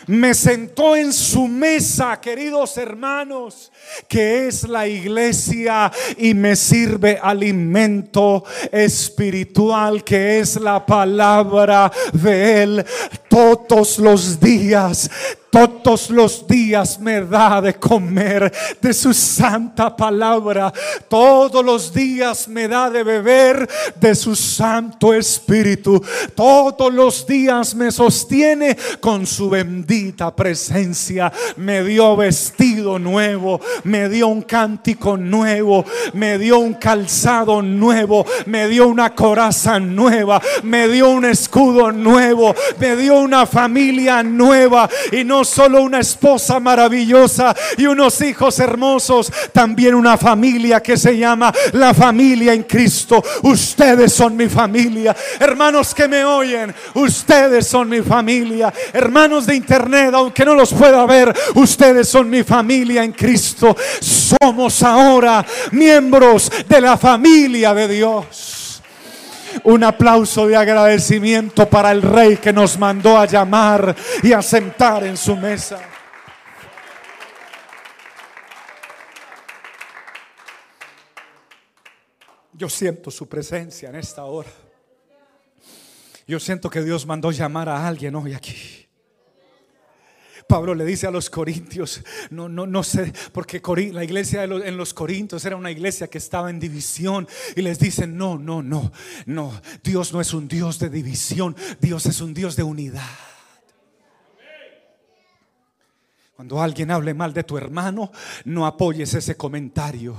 me 0.07 0.35
sentó 0.35 0.97
en 0.97 1.13
su 1.13 1.47
mesa, 1.47 2.21
queridos 2.21 2.77
hermanos, 2.77 3.71
que 4.09 4.49
es 4.49 4.69
la 4.69 4.87
iglesia, 4.87 5.93
y 6.17 6.35
me 6.35 6.57
sirve 6.57 7.19
alimento 7.23 8.45
espiritual, 8.71 10.03
que 10.03 10.41
es 10.41 10.61
la 10.61 10.85
palabra 10.85 11.91
de 12.13 12.63
Él 12.63 12.87
todos 13.29 13.99
los 13.99 14.41
días. 14.41 15.11
Todos 15.53 16.09
los 16.09 16.47
días 16.47 16.99
me 16.99 17.21
da 17.21 17.61
de 17.61 17.75
comer 17.75 18.51
de 18.81 18.95
su 18.95 19.13
santa 19.13 19.95
palabra. 19.95 20.73
Todos 21.11 21.63
los 21.63 21.93
días 21.93 22.49
me 22.49 22.67
da 22.69 22.89
de 22.89 23.03
beber 23.03 23.69
de 24.01 24.15
su 24.15 24.35
santo 24.35 25.13
espíritu. 25.13 26.03
Todos 26.35 26.91
los 26.91 27.27
días 27.27 27.75
me 27.75 27.93
sostiene 27.93 28.79
con 28.99 29.27
su 29.27 29.51
bendita 29.51 30.35
presencia. 30.35 31.31
Me 31.57 31.85
dio 31.85 32.17
vestido 32.17 32.99
nuevo, 32.99 33.61
me 33.85 34.09
dio 34.09 34.29
un 34.29 34.41
cántico 34.41 35.19
nuevo, 35.19 35.85
me 36.15 36.39
dio 36.39 36.61
un 36.61 36.73
calzado 36.73 37.61
nuevo, 37.61 38.25
me 38.47 38.69
dio 38.69 38.89
una 38.89 39.15
coraza 39.15 39.79
nueva, 39.79 40.41
me 40.63 40.89
dio 40.89 41.11
un 41.11 41.27
escudo 41.27 41.93
nuevo, 41.93 42.55
me 42.79 42.97
dio 42.97 43.19
una 43.19 43.45
familia 43.45 44.23
nueva 44.23 44.89
y 45.13 45.25
no 45.25 45.42
solo 45.45 45.83
una 45.83 46.01
esposa 46.01 46.61
maravillosa 46.61 47.55
y 47.77 47.87
unos 47.87 48.21
hijos 48.21 48.59
hermosos, 48.59 49.33
también 49.53 49.95
una 49.95 50.17
familia 50.17 50.81
que 50.81 50.97
se 50.97 51.17
llama 51.17 51.53
la 51.73 51.95
familia 51.95 52.53
en 52.53 52.65
Cristo. 52.65 53.23
Ustedes 53.43 54.13
son 54.13 54.37
mi 54.37 54.49
familia. 54.49 55.15
Hermanos 55.39 55.95
que 55.95 56.09
me 56.09 56.25
oyen, 56.25 56.75
ustedes 56.95 57.67
son 57.67 57.89
mi 57.89 58.01
familia. 58.01 58.73
Hermanos 58.93 59.47
de 59.47 59.55
internet, 59.55 60.13
aunque 60.15 60.45
no 60.45 60.55
los 60.55 60.73
pueda 60.73 61.05
ver, 61.07 61.35
ustedes 61.55 62.09
son 62.09 62.29
mi 62.29 62.43
familia 62.43 63.05
en 63.05 63.13
Cristo. 63.13 63.77
Somos 64.01 64.83
ahora 64.83 65.45
miembros 65.73 66.51
de 66.69 66.81
la 66.81 66.97
familia 66.97 67.75
de 67.75 67.89
Dios. 67.89 68.52
Un 69.65 69.85
aplauso 69.85 70.47
de 70.47 70.57
agradecimiento 70.57 71.69
para 71.69 71.93
el 71.93 72.03
rey 72.03 72.37
que 72.37 72.53
nos 72.53 72.79
mandó 72.79 73.19
a 73.19 73.27
llamar 73.27 73.95
y 74.23 74.33
a 74.33 74.43
sentar 74.43 75.05
en 75.05 75.17
su 75.17 75.37
mesa. 75.37 75.81
Yo 82.53 82.69
siento 82.69 83.11
su 83.11 83.29
presencia 83.29 83.89
en 83.89 83.97
esta 83.97 84.25
hora. 84.25 84.51
Yo 86.27 86.39
siento 86.39 86.71
que 86.71 86.83
Dios 86.83 87.05
mandó 87.07 87.31
llamar 87.31 87.69
a 87.69 87.87
alguien 87.87 88.15
hoy 88.15 88.35
aquí. 88.35 88.82
Pablo 90.53 90.75
le 90.75 90.85
dice 90.85 91.07
a 91.07 91.11
los 91.11 91.31
corintios, 91.31 92.03
no, 92.29 92.47
no, 92.47 92.67
no 92.67 92.83
sé, 92.83 93.11
porque 93.33 93.63
la 93.91 94.05
iglesia 94.05 94.45
en 94.45 94.77
los 94.77 94.93
corintios 94.93 95.43
era 95.47 95.57
una 95.57 95.71
iglesia 95.71 96.09
que 96.09 96.19
estaba 96.19 96.51
en 96.51 96.61
división 96.61 97.27
y 97.57 97.63
les 97.63 97.79
dice, 97.79 98.07
no, 98.07 98.37
no, 98.37 98.63
no, 98.63 98.93
no, 99.25 99.51
Dios 99.83 100.13
no 100.13 100.21
es 100.21 100.35
un 100.35 100.49
Dios 100.49 100.79
de 100.79 100.91
división, 100.91 101.57
Dios 101.81 102.05
es 102.05 102.21
un 102.21 102.35
Dios 102.35 102.55
de 102.55 102.65
unidad. 102.65 103.09
Cuando 106.37 106.61
alguien 106.61 106.91
hable 106.91 107.15
mal 107.15 107.33
de 107.33 107.45
tu 107.45 107.57
hermano, 107.57 108.13
no 108.45 108.67
apoyes 108.67 109.15
ese 109.15 109.35
comentario. 109.39 110.15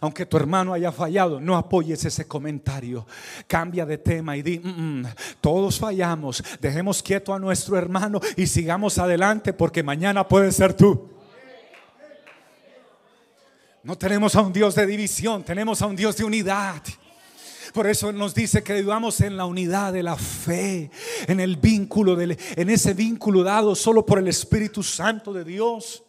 Aunque 0.00 0.26
tu 0.26 0.36
hermano 0.36 0.72
haya 0.72 0.92
fallado, 0.92 1.40
no 1.40 1.56
apoyes 1.56 2.04
ese 2.04 2.26
comentario. 2.26 3.06
Cambia 3.46 3.84
de 3.84 3.98
tema 3.98 4.36
y 4.36 4.42
di, 4.42 4.58
"Mm, 4.58 5.00
mm, 5.00 5.06
todos 5.40 5.78
fallamos. 5.78 6.42
Dejemos 6.60 7.02
quieto 7.02 7.34
a 7.34 7.38
nuestro 7.38 7.76
hermano 7.76 8.20
y 8.36 8.46
sigamos 8.46 8.98
adelante 8.98 9.52
porque 9.52 9.82
mañana 9.82 10.26
puede 10.26 10.52
ser 10.52 10.74
tú. 10.74 11.08
No 13.82 13.96
tenemos 13.96 14.34
a 14.36 14.42
un 14.42 14.52
Dios 14.52 14.74
de 14.74 14.86
división, 14.86 15.42
tenemos 15.44 15.80
a 15.82 15.86
un 15.86 15.96
Dios 15.96 16.16
de 16.16 16.24
unidad. 16.24 16.82
Por 17.72 17.86
eso 17.86 18.12
nos 18.12 18.34
dice 18.34 18.62
que 18.62 18.74
vivamos 18.74 19.20
en 19.20 19.36
la 19.36 19.44
unidad 19.46 19.92
de 19.92 20.02
la 20.02 20.16
fe, 20.16 20.90
en 21.26 21.38
el 21.40 21.56
vínculo, 21.56 22.16
del- 22.16 22.36
en 22.56 22.70
ese 22.70 22.94
vínculo 22.94 23.42
dado 23.42 23.74
solo 23.74 24.04
por 24.04 24.18
el 24.18 24.28
Espíritu 24.28 24.82
Santo 24.82 25.32
de 25.32 25.44
Dios. 25.44 26.02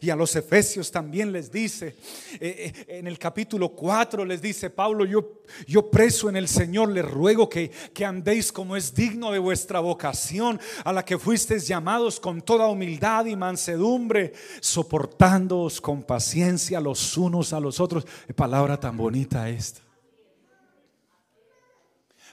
Y 0.00 0.10
a 0.10 0.16
los 0.16 0.34
efesios 0.36 0.90
también 0.90 1.32
les 1.32 1.50
dice, 1.50 1.96
eh, 2.40 2.72
eh, 2.88 2.98
en 2.98 3.06
el 3.06 3.18
capítulo 3.18 3.70
4 3.70 4.24
les 4.24 4.42
dice 4.42 4.70
Pablo, 4.70 5.04
yo, 5.04 5.42
yo 5.66 5.90
preso 5.90 6.28
en 6.28 6.36
el 6.36 6.48
Señor, 6.48 6.90
les 6.90 7.04
ruego 7.04 7.48
que, 7.48 7.70
que 7.94 8.04
andéis 8.04 8.52
como 8.52 8.76
es 8.76 8.94
digno 8.94 9.32
de 9.32 9.38
vuestra 9.38 9.80
vocación, 9.80 10.60
a 10.84 10.92
la 10.92 11.04
que 11.04 11.18
fuisteis 11.18 11.66
llamados 11.66 12.20
con 12.20 12.42
toda 12.42 12.66
humildad 12.68 13.26
y 13.26 13.36
mansedumbre, 13.36 14.32
soportándoos 14.60 15.80
con 15.80 16.02
paciencia 16.02 16.80
los 16.80 17.16
unos 17.16 17.52
a 17.52 17.60
los 17.60 17.80
otros. 17.80 18.06
Palabra 18.34 18.78
tan 18.78 18.96
bonita 18.96 19.48
esta. 19.48 19.80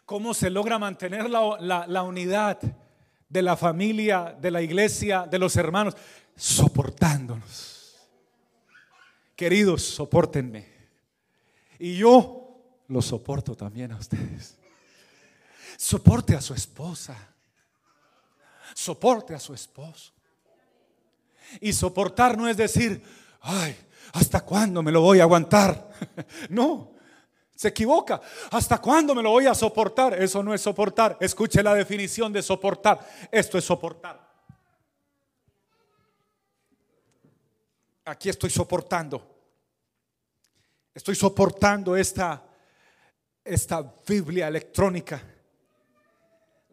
¿Cómo 0.06 0.34
se 0.34 0.50
logra 0.50 0.78
mantener 0.78 1.30
la- 1.30 1.86
la 1.88 2.04
unidad 2.04 2.60
de 3.30 3.42
la 3.42 3.56
familia, 3.56 4.36
de 4.40 4.52
la 4.52 4.62
iglesia, 4.62 5.26
de 5.30 5.40
los 5.40 5.56
hermanos? 5.56 5.96
Soportándonos. 6.36 7.96
Queridos, 9.36 9.84
soportenme. 9.84 10.68
Y 11.80 11.98
yo 11.98 12.44
los 12.88 13.06
soporto 13.06 13.56
también 13.56 13.92
a 13.92 13.98
ustedes. 13.98 14.56
Soporte 15.78 16.36
a 16.36 16.42
su 16.42 16.54
esposa. 16.54 17.16
Soporte 18.74 19.34
a 19.34 19.40
su 19.40 19.54
esposo. 19.54 20.14
Y 21.60 21.74
soportar 21.74 22.38
no 22.38 22.48
es 22.48 22.58
decir, 22.58 23.04
ay, 23.42 23.76
¿hasta 24.14 24.42
cuándo 24.42 24.82
me 24.82 24.92
lo 24.92 25.02
voy 25.02 25.20
a 25.20 25.24
aguantar? 25.24 25.92
No, 26.50 26.92
se 27.56 27.70
equivoca. 27.70 28.22
¿Hasta 28.52 28.80
cuándo 28.80 29.16
me 29.16 29.24
lo 29.24 29.32
voy 29.32 29.48
a 29.48 29.56
soportar? 29.56 30.22
Eso 30.22 30.44
no 30.44 30.54
es 30.54 30.62
soportar. 30.62 31.18
Escuche 31.20 31.64
la 31.64 31.74
definición 31.74 32.34
de 32.34 32.42
soportar. 32.42 33.00
Esto 33.32 33.58
es 33.58 33.64
soportar. 33.64 34.23
Aquí 38.06 38.30
estoy 38.30 38.50
soportando. 38.50 39.30
Estoy 40.94 41.16
soportando 41.16 41.96
esta, 41.96 42.44
esta 43.44 43.82
Biblia 44.08 44.48
electrónica. 44.48 45.22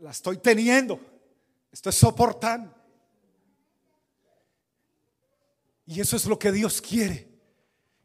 La 0.01 0.11
estoy 0.11 0.39
teniendo. 0.39 1.01
Estoy 1.73 1.93
soportando. 1.93 2.75
Y 5.87 6.01
eso 6.01 6.17
es 6.17 6.27
lo 6.27 6.39
que 6.39 6.53
Dios 6.53 6.81
quiere. 6.81 7.29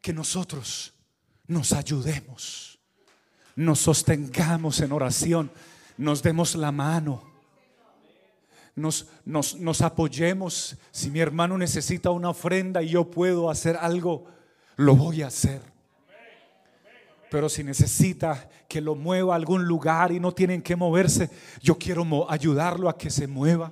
Que 0.01 0.13
nosotros 0.13 0.93
nos 1.47 1.73
ayudemos, 1.73 2.79
nos 3.55 3.79
sostengamos 3.79 4.79
en 4.81 4.91
oración, 4.91 5.51
nos 5.97 6.23
demos 6.23 6.55
la 6.55 6.71
mano, 6.71 7.34
nos, 8.75 9.07
nos, 9.23 9.55
nos 9.55 9.81
apoyemos. 9.81 10.77
Si 10.91 11.09
mi 11.09 11.19
hermano 11.19 11.57
necesita 11.57 12.11
una 12.11 12.29
ofrenda 12.29 12.83
y 12.83 12.89
yo 12.89 13.09
puedo 13.09 13.49
hacer 13.49 13.77
algo, 13.77 14.25
lo 14.75 14.95
voy 14.95 15.21
a 15.21 15.27
hacer. 15.27 15.61
Pero 17.29 17.49
si 17.49 17.63
necesita 17.63 18.49
que 18.67 18.81
lo 18.81 18.95
mueva 18.95 19.33
a 19.33 19.37
algún 19.37 19.65
lugar 19.65 20.11
y 20.11 20.19
no 20.19 20.31
tienen 20.31 20.61
que 20.61 20.75
moverse, 20.75 21.29
yo 21.61 21.77
quiero 21.77 22.29
ayudarlo 22.29 22.89
a 22.89 22.97
que 22.97 23.09
se 23.09 23.27
mueva. 23.27 23.71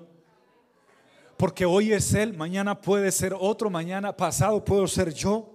Porque 1.38 1.66
hoy 1.66 1.94
es 1.94 2.14
Él, 2.14 2.36
mañana 2.36 2.80
puede 2.80 3.12
ser 3.12 3.36
otro, 3.38 3.70
mañana 3.70 4.16
pasado 4.16 4.64
puedo 4.64 4.88
ser 4.88 5.14
yo 5.14 5.50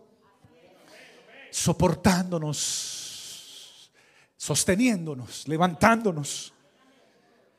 soportándonos, 1.50 3.90
sosteniéndonos, 4.36 5.48
levantándonos. 5.48 6.52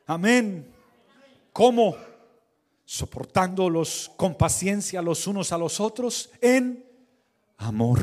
Amén. 0.06 0.79
¿Cómo? 1.54 1.96
Soportándolos 2.86 4.12
con 4.18 4.36
paciencia 4.36 5.02
los 5.02 5.28
unos 5.28 5.52
a 5.52 5.58
los 5.58 5.80
otros 5.80 6.32
en 6.42 6.86
amor. 7.58 8.00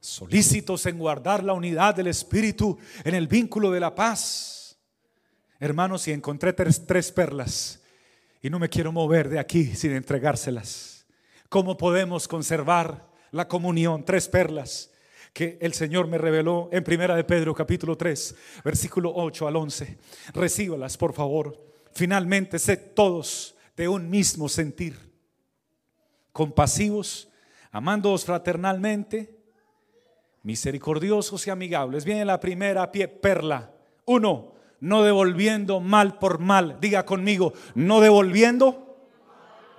Solícitos 0.00 0.86
en 0.86 0.98
guardar 0.98 1.42
la 1.42 1.52
unidad 1.52 1.94
del 1.94 2.06
Espíritu 2.08 2.78
en 3.04 3.14
el 3.14 3.26
vínculo 3.26 3.70
de 3.70 3.80
la 3.80 3.94
paz. 3.94 4.78
Hermanos, 5.60 6.06
y 6.08 6.12
encontré 6.12 6.52
tres, 6.52 6.86
tres 6.86 7.10
perlas 7.10 7.80
y 8.40 8.50
no 8.50 8.58
me 8.58 8.68
quiero 8.68 8.92
mover 8.92 9.28
de 9.28 9.38
aquí 9.38 9.74
sin 9.74 9.92
entregárselas. 9.92 11.06
¿Cómo 11.48 11.76
podemos 11.76 12.28
conservar 12.28 13.08
la 13.30 13.48
comunión? 13.48 14.04
Tres 14.04 14.28
perlas 14.28 14.90
que 15.38 15.56
el 15.60 15.72
Señor 15.72 16.08
me 16.08 16.18
reveló 16.18 16.68
en 16.72 16.82
Primera 16.82 17.14
de 17.14 17.22
Pedro 17.22 17.54
capítulo 17.54 17.96
3, 17.96 18.34
versículo 18.64 19.12
8 19.14 19.46
al 19.46 19.54
11. 19.54 19.96
Recíbalas, 20.34 20.96
por 20.96 21.12
favor. 21.12 21.64
Finalmente, 21.92 22.58
sed 22.58 22.92
todos 22.92 23.54
de 23.76 23.86
un 23.86 24.10
mismo 24.10 24.48
sentir, 24.48 24.98
compasivos, 26.32 27.28
amándoos 27.70 28.24
fraternalmente, 28.24 29.38
misericordiosos 30.42 31.46
y 31.46 31.50
amigables. 31.50 32.04
Viene 32.04 32.24
la 32.24 32.40
primera 32.40 32.90
pie, 32.90 33.06
perla. 33.06 33.70
Uno, 34.06 34.54
no 34.80 35.04
devolviendo 35.04 35.78
mal 35.78 36.18
por 36.18 36.40
mal. 36.40 36.78
Diga 36.80 37.06
conmigo, 37.06 37.52
no 37.76 38.00
devolviendo 38.00 39.06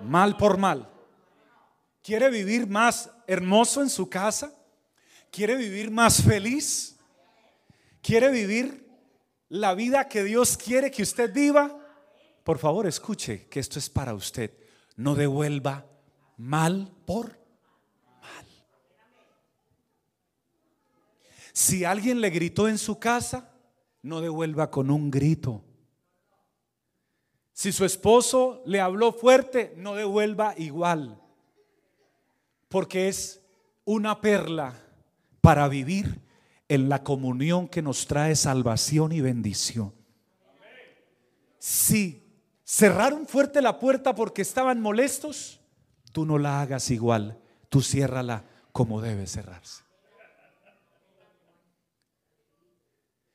mal 0.00 0.38
por 0.38 0.56
mal. 0.56 0.88
¿Quiere 2.02 2.30
vivir 2.30 2.66
más 2.66 3.10
hermoso 3.26 3.82
en 3.82 3.90
su 3.90 4.08
casa? 4.08 4.54
¿Quiere 5.30 5.54
vivir 5.54 5.90
más 5.90 6.22
feliz? 6.22 6.96
¿Quiere 8.02 8.30
vivir 8.30 8.88
la 9.48 9.74
vida 9.74 10.08
que 10.08 10.24
Dios 10.24 10.56
quiere 10.56 10.90
que 10.90 11.02
usted 11.02 11.32
viva? 11.32 11.76
Por 12.42 12.58
favor, 12.58 12.86
escuche 12.86 13.46
que 13.48 13.60
esto 13.60 13.78
es 13.78 13.88
para 13.88 14.14
usted. 14.14 14.50
No 14.96 15.14
devuelva 15.14 15.86
mal 16.36 16.92
por 17.06 17.28
mal. 18.20 18.46
Si 21.52 21.84
alguien 21.84 22.20
le 22.20 22.30
gritó 22.30 22.66
en 22.66 22.78
su 22.78 22.98
casa, 22.98 23.52
no 24.02 24.20
devuelva 24.20 24.70
con 24.70 24.90
un 24.90 25.10
grito. 25.10 25.62
Si 27.52 27.70
su 27.70 27.84
esposo 27.84 28.62
le 28.66 28.80
habló 28.80 29.12
fuerte, 29.12 29.74
no 29.76 29.94
devuelva 29.94 30.54
igual. 30.56 31.20
Porque 32.68 33.08
es 33.08 33.40
una 33.84 34.20
perla 34.20 34.89
para 35.40 35.68
vivir 35.68 36.20
en 36.68 36.88
la 36.88 37.02
comunión 37.02 37.68
que 37.68 37.82
nos 37.82 38.06
trae 38.06 38.36
salvación 38.36 39.12
y 39.12 39.20
bendición. 39.20 39.92
Si 41.58 42.24
cerraron 42.64 43.26
fuerte 43.26 43.60
la 43.60 43.78
puerta 43.78 44.14
porque 44.14 44.42
estaban 44.42 44.80
molestos, 44.80 45.60
tú 46.12 46.24
no 46.24 46.38
la 46.38 46.60
hagas 46.60 46.90
igual, 46.90 47.38
tú 47.68 47.82
ciérrala 47.82 48.44
como 48.72 49.00
debe 49.00 49.26
cerrarse. 49.26 49.82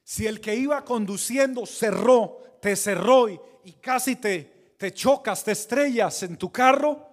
Si 0.03 0.27
el 0.27 0.39
que 0.39 0.55
iba 0.55 0.85
conduciendo 0.85 1.65
cerró, 1.65 2.41
te 2.61 2.75
cerró 2.75 3.27
y, 3.27 3.39
y 3.65 3.73
casi 3.73 4.15
te, 4.15 4.75
te 4.77 4.93
chocas, 4.93 5.43
te 5.43 5.51
estrellas 5.51 6.23
en 6.23 6.37
tu 6.37 6.51
carro, 6.51 7.09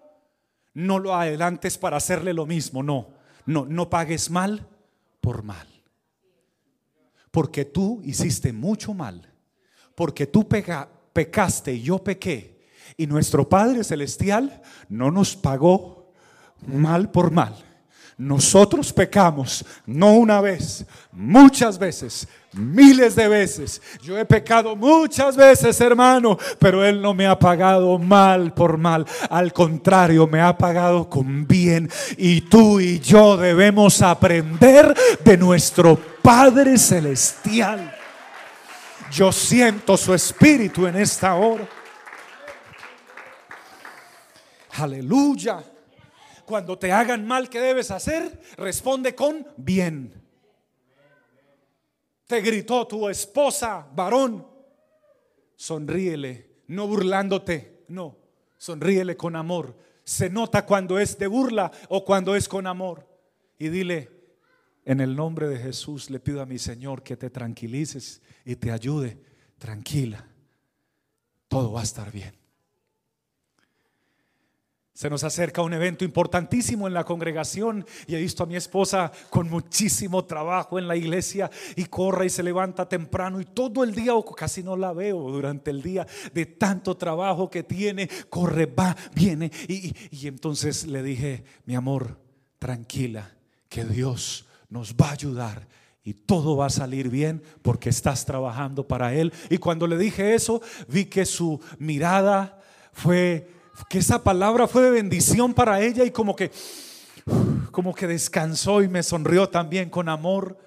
no 0.75 0.99
lo 0.99 1.15
adelantes 1.15 1.79
para 1.79 1.97
hacerle 1.97 2.33
lo 2.33 2.47
mismo, 2.47 2.83
no, 2.83 3.09
no, 3.47 3.67
no 3.67 3.91
pagues 3.91 4.31
mal 4.31 4.69
por 5.23 5.43
mal. 5.43 5.67
Porque 7.31 7.65
tú 7.65 8.03
hiciste 8.05 8.53
mucho 8.53 8.93
mal, 8.93 9.33
porque 9.95 10.27
tú 10.27 10.47
pecaste 10.47 11.73
y 11.73 11.81
yo 11.81 12.05
pequé, 12.05 12.61
y 12.99 13.07
nuestro 13.07 13.49
Padre 13.49 13.85
Celestial 13.85 14.61
no 14.91 15.11
nos 15.11 15.35
pagó 15.35 16.13
mal 16.67 17.11
por 17.11 17.31
mal. 17.31 17.72
Nosotros 18.23 18.93
pecamos, 18.93 19.65
no 19.85 20.13
una 20.13 20.41
vez, 20.41 20.87
muchas 21.11 21.77
veces, 21.77 22.29
miles 22.53 23.17
de 23.17 23.27
veces. 23.27 23.83
Yo 24.01 24.17
he 24.17 24.25
pecado 24.25 24.77
muchas 24.77 25.37
veces, 25.37 25.81
hermano, 25.81 26.39
pero 26.61 26.85
Él 26.85 27.03
no 27.03 27.15
me 27.15 27.27
ha 27.27 27.37
pagado 27.37 27.99
mal 27.99 28.55
por 28.55 28.79
mal. 28.79 29.05
Al 29.29 29.53
contrario, 29.53 30.29
me 30.29 30.41
ha 30.41 30.57
pagado 30.57 31.11
con 31.11 31.49
bien. 31.49 31.91
Y 32.17 32.43
tú 32.43 32.79
y 32.79 33.01
yo 33.01 33.37
debemos 33.37 34.01
aprender 34.03 34.95
de 35.25 35.37
nuestro 35.37 35.99
Padre 36.23 36.79
Celestial. 36.79 37.93
Yo 39.11 39.33
siento 39.33 39.97
su 39.97 40.15
espíritu 40.15 40.87
en 40.87 40.95
esta 40.95 41.35
hora. 41.35 41.69
Aleluya. 44.79 45.72
Cuando 46.47 46.79
te 46.79 46.93
hagan 46.93 47.27
mal, 47.27 47.49
¿qué 47.49 47.61
debes 47.61 47.91
hacer? 47.91 48.41
Responde 48.57 49.15
con 49.15 49.47
bien. 49.57 50.13
Te 52.27 52.41
gritó 52.41 52.87
tu 52.87 53.09
esposa, 53.09 53.87
varón. 53.95 54.47
Sonríele, 55.57 56.63
no 56.69 56.87
burlándote, 56.87 57.85
no. 57.89 58.17
Sonríele 58.57 59.17
con 59.17 59.37
amor. 59.37 59.77
Se 60.05 60.31
nota 60.31 60.65
cuando 60.67 60.99
es 60.99 61.19
de 61.19 61.27
burla 61.27 61.71
o 61.89 62.05
cuando 62.05 62.35
es 62.35 62.49
con 62.49 62.67
amor. 62.67 63.07
Y 63.59 63.69
dile, 63.69 64.11
en 64.85 65.01
el 65.01 65.15
nombre 65.15 65.49
de 65.49 65.59
Jesús 65.59 66.11
le 66.11 66.19
pido 66.21 66.43
a 66.43 66.47
mi 66.47 66.59
Señor 66.59 67.03
que 67.03 67.17
te 67.17 67.31
tranquilices 67.31 68.21
y 68.45 68.57
te 68.57 68.73
ayude. 68.73 69.23
Tranquila, 69.59 70.27
todo 71.47 71.73
va 71.73 71.81
a 71.81 71.85
estar 71.85 72.11
bien. 72.11 72.42
Se 74.95 75.09
nos 75.09 75.25
acerca 75.25 75.63
un 75.63 75.73
evento 75.73 76.05
importantísimo 76.05 76.87
en 76.87 76.93
la 76.93 77.05
congregación 77.05 77.87
y 78.07 78.15
he 78.15 78.21
visto 78.21 78.43
a 78.43 78.47
mi 78.47 78.57
esposa 78.57 79.11
con 79.31 79.49
muchísimo 79.49 80.25
trabajo 80.25 80.79
en 80.79 80.87
la 80.87 80.97
iglesia 80.97 81.51
y 81.77 81.87
corre 81.87 82.27
y 82.27 82.31
se 82.31 82.43
levanta 82.43 82.89
temprano 82.89 83.41
y 83.41 83.47
todo 83.47 83.85
el 83.85 83.95
día 83.95 84.15
o 84.15 84.25
casi 84.25 84.63
no 84.63 84.77
la 84.77 84.93
veo 84.93 85.31
durante 85.31 85.71
el 85.71 85.83
día 85.83 86.07
de 86.35 86.45
tanto 86.45 86.97
trabajo 86.97 87.49
que 87.49 87.63
tiene, 87.63 88.09
corre, 88.29 88.67
va, 88.67 88.95
viene 89.15 89.51
y, 89.67 89.95
y 90.11 90.27
entonces 90.27 90.87
le 90.87 91.03
dije, 91.03 91.45
mi 91.65 91.75
amor, 91.75 92.19
tranquila, 92.59 93.35
que 93.69 93.85
Dios 93.85 94.47
nos 94.69 94.95
va 94.95 95.09
a 95.09 95.13
ayudar 95.13 95.67
y 96.05 96.15
todo 96.15 96.57
va 96.57 96.67
a 96.67 96.71
salir 96.71 97.09
bien 97.09 97.43
porque 97.63 97.89
estás 97.89 98.25
trabajando 98.25 98.87
para 98.87 99.15
Él. 99.15 99.33
Y 99.51 99.59
cuando 99.59 99.87
le 99.87 99.97
dije 99.97 100.35
eso, 100.35 100.61
vi 100.89 101.07
que 101.07 101.25
su 101.25 101.61
mirada 101.79 102.61
fue, 102.93 103.49
que 103.89 103.99
esa 103.99 104.23
palabra 104.23 104.67
fue 104.67 104.83
de 104.83 104.91
bendición 104.91 105.55
para 105.55 105.81
ella 105.81 106.05
y 106.05 106.11
como 106.11 106.35
que, 106.37 106.51
como 107.71 107.95
que 107.95 108.07
descansó 108.07 108.83
y 108.83 108.89
me 108.89 109.03
sonrió 109.03 109.49
también 109.49 109.91
con 109.91 110.09
amor. 110.09 110.59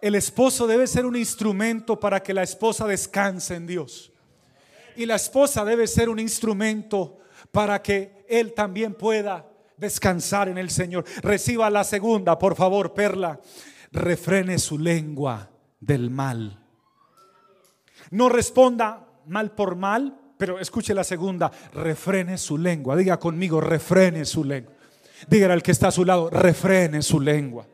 El 0.00 0.14
esposo 0.14 0.66
debe 0.66 0.86
ser 0.86 1.06
un 1.06 1.16
instrumento 1.16 2.00
para 2.00 2.22
que 2.22 2.34
la 2.34 2.42
esposa 2.42 2.86
descanse 2.86 3.54
en 3.54 3.66
Dios. 3.66 4.12
Y 4.96 5.06
la 5.06 5.16
esposa 5.16 5.64
debe 5.64 5.86
ser 5.86 6.08
un 6.08 6.18
instrumento 6.18 7.18
para 7.50 7.82
que 7.82 8.24
él 8.28 8.52
también 8.54 8.94
pueda 8.94 9.46
descansar 9.76 10.48
en 10.48 10.58
el 10.58 10.70
Señor. 10.70 11.04
Reciba 11.22 11.70
la 11.70 11.84
segunda, 11.84 12.38
por 12.38 12.56
favor, 12.56 12.94
Perla 12.94 13.40
refrene 13.92 14.58
su 14.58 14.78
lengua 14.78 15.50
del 15.78 16.10
mal. 16.10 16.58
No 18.10 18.28
responda 18.28 19.06
mal 19.26 19.52
por 19.54 19.76
mal, 19.76 20.18
pero 20.42 20.58
escuche 20.58 20.92
la 20.92 21.04
segunda, 21.04 21.52
refrene 21.72 22.36
su 22.36 22.58
lengua. 22.58 22.96
Diga 22.96 23.16
conmigo, 23.16 23.60
refrene 23.60 24.24
su 24.24 24.42
lengua. 24.42 24.72
Dígale 25.28 25.52
al 25.52 25.62
que 25.62 25.70
está 25.70 25.86
a 25.86 25.92
su 25.92 26.04
lado, 26.04 26.30
refrene 26.30 27.00
su 27.00 27.20
lengua. 27.20 27.64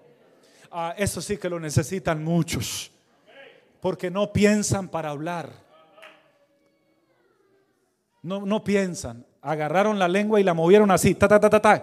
Ah, 0.71 0.95
eso 0.99 1.23
sí 1.23 1.39
que 1.39 1.49
lo 1.49 1.59
necesitan 1.59 2.23
muchos, 2.23 2.93
porque 3.81 4.11
no 4.11 4.35
piensan 4.35 4.91
para 4.91 5.09
hablar. 5.09 5.51
No, 8.21 8.45
no 8.45 8.63
piensan. 8.63 9.25
Agarraron 9.41 9.99
la 9.99 10.07
lengua 10.07 10.39
y 10.39 10.45
la 10.45 10.53
movieron 10.53 10.91
así, 10.91 11.15
ta, 11.15 11.27
ta, 11.27 11.41
ta, 11.41 11.49
ta, 11.49 11.63
ta, 11.63 11.83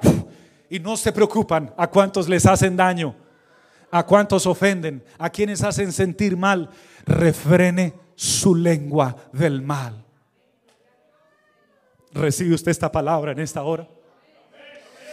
y 0.69 0.78
no 0.78 0.98
se 0.98 1.12
preocupan 1.12 1.74
a 1.78 1.88
cuántos 1.88 2.30
les 2.30 2.45
hacen 2.45 2.78
daño 2.78 3.15
a 3.89 4.06
cuántos 4.06 4.45
ofenden, 4.45 5.04
a 5.17 5.32
quienes 5.32 5.63
hacen 5.63 5.91
sentir 5.91 6.38
mal, 6.38 6.69
refrene 7.08 7.95
su 8.13 8.54
lengua 8.54 9.15
del 9.32 9.63
mal. 9.63 10.05
¿Recibe 12.15 12.56
usted 12.56 12.71
esta 12.71 12.89
palabra 12.89 13.34
en 13.34 13.39
esta 13.39 13.62
hora? 13.63 13.89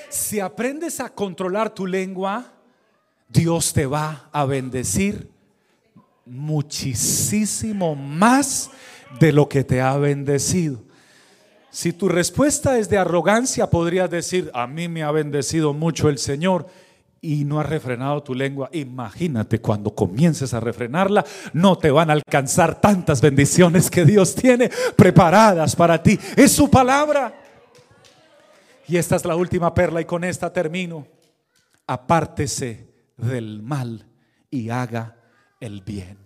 Si 0.08 0.38
aprendes 0.38 1.00
a 1.00 1.08
controlar 1.08 1.74
tu 1.74 1.84
lengua, 1.84 2.52
Dios 3.28 3.72
te 3.72 3.86
va 3.86 4.28
a 4.30 4.44
bendecir 4.44 5.28
muchísimo 6.24 7.96
más 7.96 8.70
de 9.18 9.32
lo 9.32 9.48
que 9.48 9.64
te 9.64 9.80
ha 9.80 9.96
bendecido. 9.96 10.80
Si 11.72 11.92
tu 11.92 12.08
respuesta 12.08 12.78
es 12.78 12.88
de 12.88 12.98
arrogancia, 12.98 13.68
podrías 13.68 14.08
decir, 14.08 14.48
a 14.54 14.68
mí 14.68 14.86
me 14.86 15.02
ha 15.02 15.10
bendecido 15.10 15.72
mucho 15.72 16.08
el 16.08 16.18
Señor 16.18 16.68
y 17.24 17.44
no 17.44 17.60
has 17.60 17.66
refrenado 17.66 18.20
tu 18.20 18.34
lengua, 18.34 18.68
imagínate 18.72 19.60
cuando 19.60 19.94
comiences 19.94 20.52
a 20.54 20.60
refrenarla, 20.60 21.24
no 21.52 21.78
te 21.78 21.92
van 21.92 22.10
a 22.10 22.14
alcanzar 22.14 22.80
tantas 22.80 23.20
bendiciones 23.20 23.88
que 23.88 24.04
Dios 24.04 24.34
tiene 24.34 24.68
preparadas 24.96 25.76
para 25.76 26.02
ti. 26.02 26.18
Es 26.36 26.50
su 26.50 26.68
palabra. 26.68 27.32
Y 28.88 28.96
esta 28.96 29.14
es 29.14 29.24
la 29.24 29.36
última 29.36 29.72
perla 29.72 30.00
y 30.00 30.04
con 30.04 30.24
esta 30.24 30.52
termino. 30.52 31.06
Apártese 31.86 32.92
del 33.16 33.62
mal 33.62 34.04
y 34.50 34.70
haga 34.70 35.16
el 35.60 35.80
bien. 35.80 36.18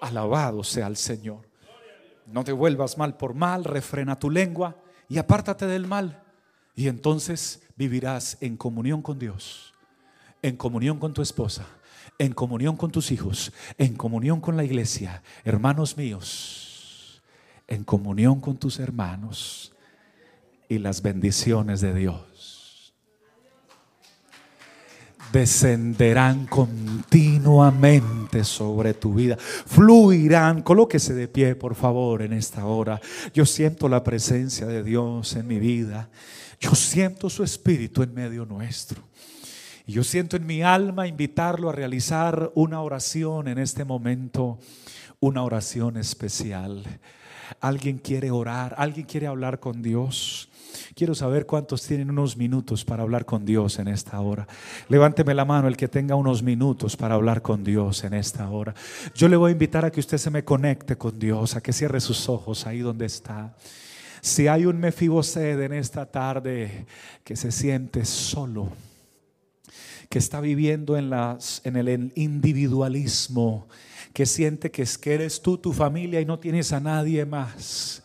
Alabado 0.00 0.64
sea 0.64 0.86
el 0.86 0.96
Señor. 0.96 1.50
No 2.26 2.44
te 2.44 2.52
vuelvas 2.52 2.96
mal 2.96 3.18
por 3.18 3.34
mal, 3.34 3.64
refrena 3.64 4.18
tu 4.18 4.30
lengua 4.30 4.76
y 5.06 5.18
apártate 5.18 5.66
del 5.66 5.86
mal. 5.86 6.22
Y 6.74 6.88
entonces 6.88 7.63
vivirás 7.76 8.38
en 8.40 8.56
comunión 8.56 9.02
con 9.02 9.18
Dios, 9.18 9.74
en 10.42 10.56
comunión 10.56 10.98
con 10.98 11.12
tu 11.12 11.22
esposa, 11.22 11.66
en 12.18 12.32
comunión 12.32 12.76
con 12.76 12.90
tus 12.90 13.10
hijos, 13.10 13.52
en 13.78 13.94
comunión 13.94 14.40
con 14.40 14.56
la 14.56 14.64
iglesia, 14.64 15.22
hermanos 15.44 15.96
míos, 15.96 17.22
en 17.66 17.84
comunión 17.84 18.40
con 18.40 18.56
tus 18.56 18.78
hermanos 18.78 19.72
y 20.68 20.78
las 20.78 21.02
bendiciones 21.02 21.80
de 21.80 21.94
Dios 21.94 22.34
descenderán 25.34 26.46
continuamente 26.46 28.44
sobre 28.44 28.94
tu 28.94 29.14
vida, 29.14 29.36
fluirán. 29.38 30.62
Colóquese 30.62 31.12
de 31.12 31.26
pie, 31.26 31.56
por 31.56 31.74
favor, 31.74 32.22
en 32.22 32.32
esta 32.32 32.64
hora. 32.66 33.00
Yo 33.34 33.44
siento 33.44 33.88
la 33.88 34.04
presencia 34.04 34.64
de 34.66 34.84
Dios 34.84 35.34
en 35.34 35.48
mi 35.48 35.58
vida. 35.58 36.08
Yo 36.64 36.74
siento 36.74 37.28
su 37.28 37.44
espíritu 37.44 38.02
en 38.02 38.14
medio 38.14 38.46
nuestro. 38.46 39.02
Y 39.86 39.92
yo 39.92 40.02
siento 40.02 40.38
en 40.38 40.46
mi 40.46 40.62
alma 40.62 41.06
invitarlo 41.06 41.68
a 41.68 41.74
realizar 41.74 42.52
una 42.54 42.80
oración 42.80 43.48
en 43.48 43.58
este 43.58 43.84
momento, 43.84 44.58
una 45.20 45.42
oración 45.42 45.98
especial. 45.98 46.82
Alguien 47.60 47.98
quiere 47.98 48.30
orar, 48.30 48.74
alguien 48.78 49.06
quiere 49.06 49.26
hablar 49.26 49.60
con 49.60 49.82
Dios. 49.82 50.48
Quiero 50.94 51.14
saber 51.14 51.44
cuántos 51.44 51.82
tienen 51.86 52.08
unos 52.08 52.38
minutos 52.38 52.82
para 52.82 53.02
hablar 53.02 53.26
con 53.26 53.44
Dios 53.44 53.78
en 53.78 53.88
esta 53.88 54.18
hora. 54.20 54.48
Levánteme 54.88 55.34
la 55.34 55.44
mano 55.44 55.68
el 55.68 55.76
que 55.76 55.88
tenga 55.88 56.14
unos 56.14 56.42
minutos 56.42 56.96
para 56.96 57.14
hablar 57.14 57.42
con 57.42 57.62
Dios 57.62 58.04
en 58.04 58.14
esta 58.14 58.48
hora. 58.48 58.74
Yo 59.14 59.28
le 59.28 59.36
voy 59.36 59.50
a 59.50 59.52
invitar 59.52 59.84
a 59.84 59.92
que 59.92 60.00
usted 60.00 60.16
se 60.16 60.30
me 60.30 60.44
conecte 60.44 60.96
con 60.96 61.18
Dios, 61.18 61.56
a 61.56 61.60
que 61.60 61.74
cierre 61.74 62.00
sus 62.00 62.26
ojos 62.30 62.66
ahí 62.66 62.78
donde 62.78 63.04
está. 63.04 63.54
Si 64.24 64.48
hay 64.48 64.64
un 64.64 64.80
Mefibosed 64.80 65.60
en 65.60 65.74
esta 65.74 66.06
tarde 66.06 66.86
que 67.24 67.36
se 67.36 67.52
siente 67.52 68.06
solo, 68.06 68.70
que 70.08 70.18
está 70.18 70.40
viviendo 70.40 70.96
en, 70.96 71.10
las, 71.10 71.60
en 71.62 71.76
el 71.76 72.10
individualismo, 72.14 73.68
que 74.14 74.24
siente 74.24 74.70
que 74.70 74.80
es 74.80 74.96
que 74.96 75.12
eres 75.12 75.42
tú, 75.42 75.58
tu 75.58 75.74
familia 75.74 76.22
y 76.22 76.24
no 76.24 76.38
tienes 76.38 76.72
a 76.72 76.80
nadie 76.80 77.26
más. 77.26 78.02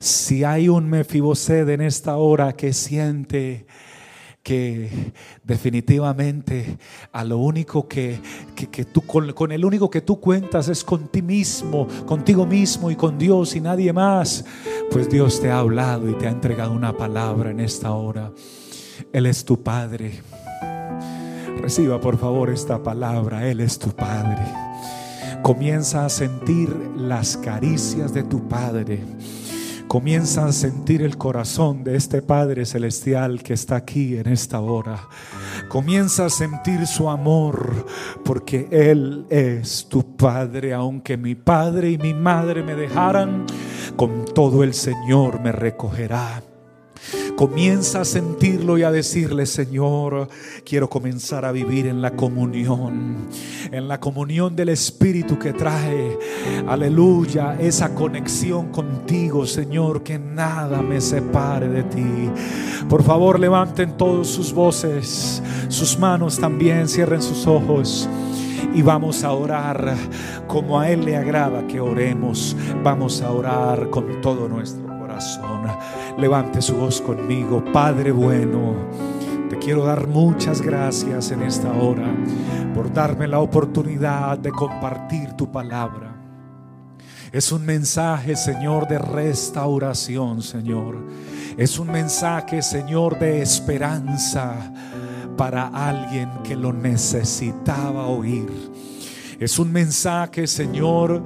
Si 0.00 0.42
hay 0.42 0.68
un 0.68 0.90
Mefibosed 0.90 1.68
en 1.68 1.82
esta 1.82 2.16
hora 2.16 2.54
que 2.54 2.72
siente 2.72 3.64
que 4.42 5.12
definitivamente 5.44 6.78
a 7.12 7.24
lo 7.24 7.38
único 7.38 7.86
que, 7.86 8.18
tú, 8.92 9.02
con, 9.02 9.52
el 9.52 9.64
único 9.64 9.88
que 9.88 10.00
tú 10.00 10.18
cuentas 10.18 10.68
es 10.68 10.82
con 10.82 11.08
ti 11.08 11.22
mismo, 11.22 11.86
contigo 12.06 12.44
mismo 12.44 12.90
y 12.90 12.96
con 12.96 13.18
Dios 13.18 13.54
y 13.54 13.60
nadie 13.60 13.92
más, 13.92 14.44
pues 14.90 15.08
Dios 15.08 15.40
te 15.40 15.50
ha 15.50 15.60
hablado 15.60 16.10
y 16.10 16.14
te 16.14 16.26
ha 16.26 16.30
entregado 16.30 16.72
una 16.72 16.96
palabra 16.96 17.50
en 17.50 17.60
esta 17.60 17.92
hora. 17.92 18.32
Él 19.12 19.26
es 19.26 19.44
tu 19.44 19.62
Padre. 19.62 20.20
Reciba 21.60 22.00
por 22.00 22.18
favor 22.18 22.50
esta 22.50 22.82
palabra. 22.82 23.48
Él 23.48 23.60
es 23.60 23.78
tu 23.78 23.90
Padre. 23.90 24.42
Comienza 25.42 26.04
a 26.04 26.08
sentir 26.08 26.74
las 26.96 27.36
caricias 27.36 28.12
de 28.12 28.24
tu 28.24 28.48
Padre 28.48 29.00
Comienza 29.92 30.46
a 30.46 30.52
sentir 30.52 31.02
el 31.02 31.18
corazón 31.18 31.84
de 31.84 31.96
este 31.96 32.22
Padre 32.22 32.64
Celestial 32.64 33.42
que 33.42 33.52
está 33.52 33.76
aquí 33.76 34.16
en 34.16 34.26
esta 34.26 34.58
hora. 34.58 35.06
Comienza 35.68 36.24
a 36.24 36.30
sentir 36.30 36.86
su 36.86 37.10
amor 37.10 37.84
porque 38.24 38.68
Él 38.70 39.26
es 39.28 39.86
tu 39.90 40.16
Padre. 40.16 40.72
Aunque 40.72 41.18
mi 41.18 41.34
Padre 41.34 41.90
y 41.90 41.98
mi 41.98 42.14
Madre 42.14 42.62
me 42.62 42.74
dejaran, 42.74 43.44
con 43.94 44.24
todo 44.24 44.64
el 44.64 44.72
Señor 44.72 45.42
me 45.42 45.52
recogerá 45.52 46.42
Comienza 47.42 48.02
a 48.02 48.04
sentirlo 48.04 48.78
y 48.78 48.84
a 48.84 48.92
decirle, 48.92 49.46
Señor, 49.46 50.28
quiero 50.64 50.88
comenzar 50.88 51.44
a 51.44 51.50
vivir 51.50 51.88
en 51.88 52.00
la 52.00 52.12
comunión, 52.12 53.26
en 53.72 53.88
la 53.88 53.98
comunión 53.98 54.54
del 54.54 54.68
Espíritu 54.68 55.40
que 55.40 55.52
trae, 55.52 56.16
aleluya, 56.68 57.56
esa 57.58 57.96
conexión 57.96 58.68
contigo, 58.68 59.44
Señor, 59.44 60.04
que 60.04 60.20
nada 60.20 60.82
me 60.82 61.00
separe 61.00 61.66
de 61.66 61.82
ti. 61.82 62.30
Por 62.88 63.02
favor, 63.02 63.40
levanten 63.40 63.96
todos 63.96 64.28
sus 64.28 64.52
voces, 64.52 65.42
sus 65.66 65.98
manos 65.98 66.38
también, 66.38 66.86
cierren 66.86 67.22
sus 67.22 67.48
ojos 67.48 68.08
y 68.72 68.82
vamos 68.82 69.24
a 69.24 69.32
orar 69.32 69.96
como 70.46 70.78
a 70.78 70.88
Él 70.88 71.04
le 71.04 71.16
agrada 71.16 71.66
que 71.66 71.80
oremos. 71.80 72.56
Vamos 72.84 73.20
a 73.20 73.32
orar 73.32 73.90
con 73.90 74.20
todo 74.20 74.48
nuestro 74.48 74.86
corazón. 74.86 75.62
Levante 76.18 76.60
su 76.60 76.76
voz 76.76 77.00
conmigo, 77.00 77.64
Padre 77.72 78.12
bueno. 78.12 78.74
Te 79.48 79.58
quiero 79.58 79.84
dar 79.84 80.06
muchas 80.06 80.60
gracias 80.60 81.30
en 81.30 81.42
esta 81.42 81.72
hora 81.72 82.14
por 82.74 82.92
darme 82.92 83.28
la 83.28 83.40
oportunidad 83.40 84.38
de 84.38 84.50
compartir 84.50 85.32
tu 85.32 85.50
palabra. 85.50 86.14
Es 87.32 87.50
un 87.50 87.64
mensaje, 87.64 88.36
Señor, 88.36 88.86
de 88.88 88.98
restauración, 88.98 90.42
Señor. 90.42 90.96
Es 91.56 91.78
un 91.78 91.90
mensaje, 91.90 92.62
Señor, 92.62 93.18
de 93.18 93.40
esperanza 93.42 94.72
para 95.36 95.68
alguien 95.68 96.28
que 96.44 96.54
lo 96.54 96.72
necesitaba 96.72 98.06
oír. 98.06 98.50
Es 99.40 99.58
un 99.58 99.72
mensaje, 99.72 100.46
Señor, 100.46 101.24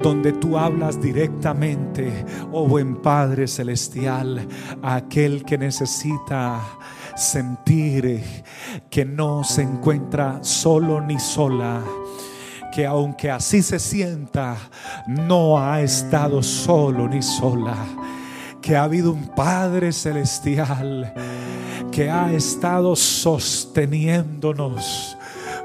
donde 0.00 0.32
tú 0.32 0.58
hablas 0.58 1.00
directamente, 1.00 2.24
oh 2.52 2.66
buen 2.66 2.96
Padre 2.96 3.46
Celestial, 3.46 4.46
a 4.82 4.96
aquel 4.96 5.44
que 5.44 5.58
necesita 5.58 6.60
sentir 7.16 8.22
que 8.90 9.04
no 9.04 9.44
se 9.44 9.62
encuentra 9.62 10.42
solo 10.42 11.00
ni 11.00 11.18
sola 11.18 11.82
que 12.74 12.84
aunque 12.84 13.30
así 13.30 13.62
se 13.62 13.78
sienta, 13.78 14.56
no 15.06 15.58
ha 15.58 15.80
estado 15.80 16.42
solo 16.42 17.08
ni 17.08 17.22
sola, 17.22 17.74
que 18.60 18.76
ha 18.76 18.82
habido 18.82 19.12
un 19.12 19.28
Padre 19.28 19.92
Celestial 19.92 21.14
que 21.90 22.10
ha 22.10 22.30
estado 22.34 22.94
sosteniéndonos 22.94 25.16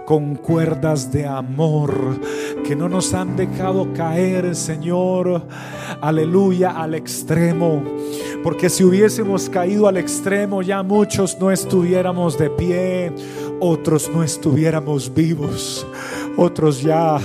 con 0.05 0.35
cuerdas 0.35 1.11
de 1.11 1.27
amor 1.27 2.21
que 2.63 2.75
no 2.75 2.89
nos 2.89 3.13
han 3.13 3.35
dejado 3.35 3.93
caer, 3.93 4.55
Señor, 4.55 5.43
aleluya, 6.01 6.71
al 6.71 6.95
extremo. 6.95 7.83
Porque 8.43 8.69
si 8.69 8.83
hubiésemos 8.83 9.49
caído 9.49 9.87
al 9.87 9.97
extremo, 9.97 10.61
ya 10.61 10.83
muchos 10.83 11.37
no 11.39 11.51
estuviéramos 11.51 12.37
de 12.37 12.49
pie, 12.49 13.13
otros 13.59 14.09
no 14.13 14.23
estuviéramos 14.23 15.13
vivos 15.13 15.85
otros 16.37 16.81
ya 16.81 17.17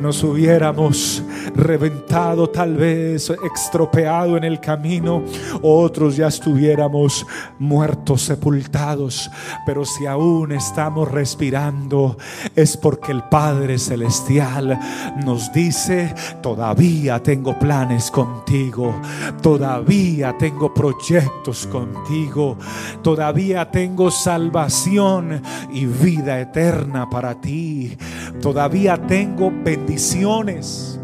nos 0.00 0.22
hubiéramos 0.22 1.22
reventado, 1.54 2.48
tal 2.48 2.76
vez 2.76 3.32
estropeado 3.44 4.36
en 4.36 4.44
el 4.44 4.60
camino, 4.60 5.22
otros 5.62 6.16
ya 6.16 6.28
estuviéramos 6.28 7.26
muertos, 7.58 8.22
sepultados. 8.22 9.30
Pero 9.66 9.84
si 9.84 10.06
aún 10.06 10.52
estamos 10.52 11.10
respirando, 11.10 12.16
es 12.54 12.76
porque 12.76 13.12
el 13.12 13.22
Padre 13.24 13.78
Celestial 13.78 14.78
nos 15.24 15.52
dice, 15.52 16.14
todavía 16.42 17.22
tengo 17.22 17.58
planes 17.58 18.10
contigo, 18.10 18.94
todavía 19.42 20.36
tengo 20.38 20.72
proyectos 20.72 21.66
contigo, 21.66 22.56
todavía 23.02 23.70
tengo 23.70 24.10
salvación 24.10 25.42
y 25.72 25.86
vida 25.86 26.40
eterna 26.40 27.08
para 27.08 27.34
ti. 27.40 27.96
Tengo 29.06 29.52
bendiciones. 29.64 30.98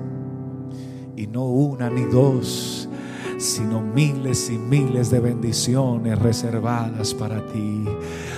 Y 1.17 1.27
no 1.27 1.45
una 1.45 1.91
ni 1.91 2.05
dos, 2.05 2.89
sino 3.39 3.81
miles 3.81 4.51
y 4.51 4.59
miles 4.59 5.11
de 5.11 5.21
bendiciones 5.21 6.19
reservadas 6.19 7.15
para 7.15 7.45
ti. 7.47 7.85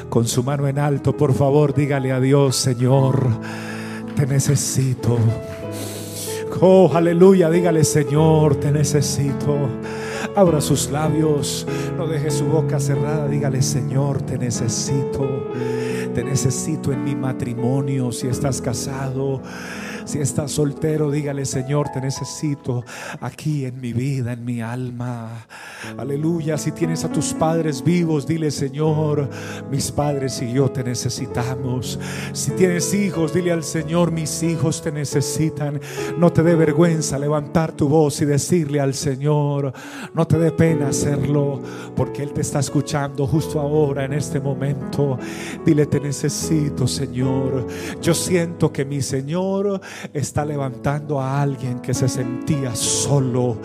Con 0.09 0.27
su 0.27 0.43
mano 0.43 0.69
en 0.69 0.79
alto, 0.79 1.17
por 1.17 1.33
favor, 1.33 1.75
dígale 1.75 2.13
a 2.13 2.21
Dios, 2.21 2.57
Señor, 2.57 3.27
te 4.15 4.27
necesito. 4.27 5.19
Oh, 6.61 6.91
aleluya, 6.95 7.51
dígale, 7.51 7.85
Señor, 7.85 8.57
te 8.57 8.73
necesito. 8.73 9.57
Abra 10.35 10.61
sus 10.61 10.91
labios, 10.91 11.67
no 11.97 12.07
deje 12.07 12.31
su 12.31 12.47
boca 12.47 12.81
cerrada, 12.81 13.29
dígale, 13.29 13.63
Señor, 13.63 14.23
te 14.23 14.37
necesito. 14.39 15.51
Te 16.17 16.25
necesito 16.25 16.93
en 16.93 17.05
mi 17.05 17.15
matrimonio 17.15 18.11
si 18.11 18.27
estás 18.27 18.63
casado. 18.63 19.43
Si 20.07 20.21
estás 20.21 20.53
soltero, 20.53 21.11
dígale, 21.11 21.45
Señor, 21.45 21.89
te 21.93 22.01
necesito 22.01 22.85
aquí 23.21 23.65
en 23.65 23.81
mi 23.81 23.93
vida, 23.93 24.35
en 24.35 24.45
mi 24.45 24.63
alma. 24.63 25.47
Aleluya. 25.99 26.57
Si 26.57 26.71
tienes 26.71 27.05
a 27.05 27.11
tus 27.11 27.35
padres 27.35 27.83
vivos, 27.83 28.25
dile, 28.25 28.53
Señor, 28.53 29.29
mis 29.69 29.91
padres 29.91 30.41
y 30.43 30.53
yo 30.53 30.71
te 30.71 30.85
necesitamos. 30.85 31.99
Si 32.33 32.53
tienes 32.53 32.95
hijos, 32.95 33.35
dile 33.35 33.51
al 33.51 33.65
Señor, 33.65 34.13
mis 34.13 34.45
hijos 34.45 34.81
te 34.81 34.93
necesitan. 34.93 35.81
No 36.17 36.33
te 36.33 36.45
dé 36.45 36.55
vergüenza 36.55 37.19
levantar 37.19 37.73
tu 37.73 37.89
voz 37.89 38.21
y 38.21 38.27
decirle 38.27 38.79
al 38.81 38.95
Señor, 38.95 39.73
no 40.15 40.25
te 40.25 40.39
dé 40.39 40.53
pena 40.53 40.89
hacerlo, 40.89 41.61
porque 41.97 42.23
Él 42.23 42.33
te 42.33 42.43
está 42.43 42.61
escuchando 42.61 43.27
justo 43.27 43.59
ahora, 43.59 44.05
en 44.05 44.13
este 44.13 44.39
momento. 44.39 45.19
Dile, 45.65 45.87
te 45.87 45.99
necesito, 45.99 46.87
Señor. 46.87 47.67
Yo 48.01 48.15
siento 48.15 48.73
que 48.73 48.85
mi 48.85 49.03
Señor 49.03 49.81
está 50.13 50.45
levantando 50.45 51.21
a 51.21 51.41
alguien 51.41 51.81
que 51.81 51.95
se 51.95 52.09
sentía 52.09 52.75
solo. 52.75 53.59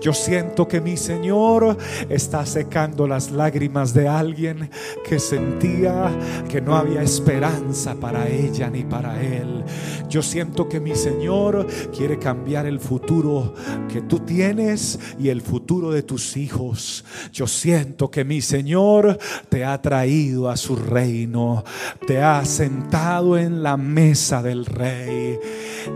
Yo 0.00 0.12
siento 0.12 0.68
que 0.68 0.80
mi 0.80 0.96
Señor 0.96 1.76
está 2.08 2.44
secando 2.46 3.06
las 3.06 3.30
lágrimas 3.30 3.94
de 3.94 4.08
alguien 4.08 4.70
que 5.08 5.18
sentía 5.18 6.10
que 6.48 6.60
no 6.60 6.76
había 6.76 7.02
esperanza 7.02 7.94
para 7.94 8.28
ella 8.28 8.70
ni 8.70 8.84
para 8.84 9.22
él. 9.22 9.64
Yo 10.08 10.22
siento 10.22 10.68
que 10.68 10.80
mi 10.80 10.94
Señor 10.94 11.66
quiere 11.96 12.18
cambiar 12.18 12.66
el 12.66 12.78
futuro 12.78 13.54
que 13.92 14.02
tú 14.02 14.20
tienes 14.20 14.98
y 15.18 15.28
el 15.28 15.42
futuro 15.42 15.90
de 15.90 16.02
tus 16.02 16.36
hijos. 16.36 17.04
Yo 17.32 17.46
siento 17.46 18.10
que 18.10 18.24
mi 18.24 18.40
Señor 18.40 19.18
te 19.48 19.64
ha 19.64 19.80
traído 19.82 20.48
a 20.48 20.56
su 20.56 20.76
reino, 20.76 21.64
te 22.06 22.22
ha 22.22 22.44
sentado 22.44 23.36
en 23.36 23.62
la 23.62 23.76
mesa 23.76 24.42
del 24.42 24.64
rey 24.66 25.38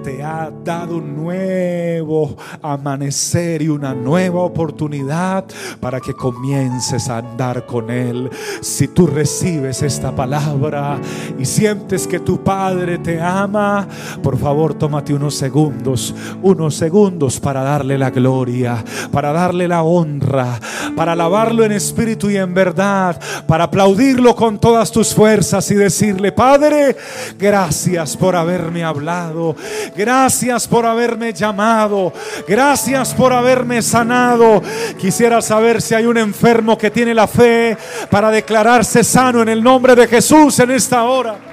te 0.03 0.23
ha 0.23 0.51
dado 0.65 0.97
un 0.97 1.17
nuevo 1.17 2.37
amanecer 2.63 3.63
y 3.63 3.69
una 3.69 3.95
nueva 3.95 4.41
oportunidad 4.41 5.45
para 5.81 6.01
que 6.01 6.15
comiences 6.15 7.09
a 7.09 7.19
andar 7.19 7.67
con 7.67 7.91
Él. 7.91 8.31
Si 8.61 8.89
tú 8.89 9.07
recibes 9.07 9.83
esta 9.83 10.15
palabra 10.15 10.99
y 11.39 11.45
sientes 11.45 12.07
que 12.07 12.21
tu 12.21 12.43
Padre 12.43 12.99
te 12.99 13.21
ama, 13.21 13.87
por 14.23 14.39
favor 14.39 14.75
tómate 14.75 15.15
unos 15.15 15.35
segundos, 15.35 16.15
unos 16.43 16.75
segundos 16.75 17.41
para 17.41 17.63
darle 17.63 17.99
la 17.99 18.11
gloria, 18.11 18.85
para 19.11 19.33
darle 19.33 19.69
la 19.69 19.83
honra, 19.83 20.59
para 20.97 21.13
alabarlo 21.13 21.65
en 21.65 21.73
espíritu 21.73 22.31
y 22.31 22.37
en 22.37 22.55
verdad, 22.55 23.21
para 23.47 23.65
aplaudirlo 23.65 24.35
con 24.35 24.59
todas 24.59 24.91
tus 24.91 25.15
fuerzas 25.15 25.71
y 25.71 25.75
decirle, 25.75 26.33
Padre, 26.33 26.97
gracias 27.39 28.17
por 28.17 28.37
haberme 28.37 28.85
hablado, 28.85 29.57
Gracias 29.95 30.67
por 30.67 30.87
haberme 30.87 31.33
llamado. 31.33 32.13
Gracias 32.47 33.15
por 33.15 33.33
haberme 33.33 33.83
sanado. 33.83 34.63
Quisiera 34.99 35.43
saber 35.43 35.83
si 35.83 35.95
hay 35.95 36.07
un 36.07 36.19
enfermo 36.19 36.79
que 36.79 36.91
tiene 36.91 37.15
la 37.15 37.27
fe 37.27 37.77
para 38.11 38.31
declararse 38.31 39.05
sano 39.05 39.43
en 39.43 39.49
el 39.49 39.63
nombre 39.63 39.95
de 39.95 40.07
Jesús 40.07 40.59
en 40.61 40.71
esta 40.71 41.05
hora. 41.05 41.50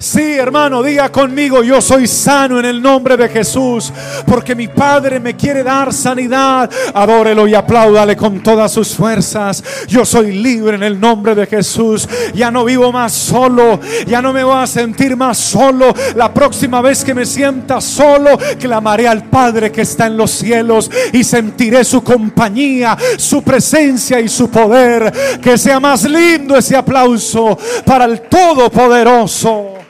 Sí, 0.00 0.34
hermano, 0.34 0.80
diga 0.80 1.10
conmigo, 1.10 1.64
yo 1.64 1.80
soy 1.80 2.06
sano 2.06 2.60
en 2.60 2.66
el 2.66 2.80
nombre 2.80 3.16
de 3.16 3.28
Jesús, 3.28 3.92
porque 4.26 4.54
mi 4.54 4.68
Padre 4.68 5.18
me 5.18 5.34
quiere 5.34 5.64
dar 5.64 5.92
sanidad. 5.92 6.70
Adórelo 6.94 7.48
y 7.48 7.54
apláudale 7.54 8.16
con 8.16 8.40
todas 8.40 8.70
sus 8.70 8.94
fuerzas. 8.94 9.64
Yo 9.88 10.04
soy 10.04 10.32
libre 10.32 10.76
en 10.76 10.84
el 10.84 11.00
nombre 11.00 11.34
de 11.34 11.46
Jesús. 11.46 12.08
Ya 12.32 12.48
no 12.48 12.64
vivo 12.64 12.92
más 12.92 13.12
solo, 13.12 13.80
ya 14.06 14.22
no 14.22 14.32
me 14.32 14.44
voy 14.44 14.62
a 14.62 14.68
sentir 14.68 15.16
más 15.16 15.36
solo. 15.36 15.92
La 16.14 16.32
próxima 16.32 16.80
vez 16.80 17.02
que 17.02 17.14
me 17.14 17.26
sienta 17.26 17.80
solo, 17.80 18.38
clamaré 18.60 19.08
al 19.08 19.24
Padre 19.24 19.72
que 19.72 19.82
está 19.82 20.06
en 20.06 20.16
los 20.16 20.30
cielos 20.30 20.88
y 21.12 21.24
sentiré 21.24 21.82
su 21.82 22.04
compañía, 22.04 22.96
su 23.16 23.42
presencia 23.42 24.20
y 24.20 24.28
su 24.28 24.48
poder. 24.48 25.12
Que 25.42 25.58
sea 25.58 25.80
más 25.80 26.04
lindo 26.04 26.56
ese 26.56 26.76
aplauso 26.76 27.58
para 27.84 28.04
el 28.04 28.20
Todopoderoso. 28.20 29.87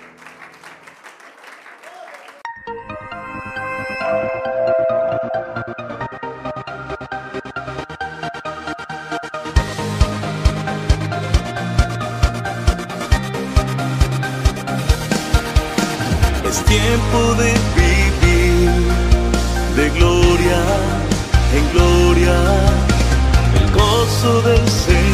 Gloria. 24.29 24.29
El 24.29 24.35
gozo 24.35 24.49
del 24.49 24.69
Señor 24.69 24.69
me 24.69 24.69
sostendrá. 24.69 25.08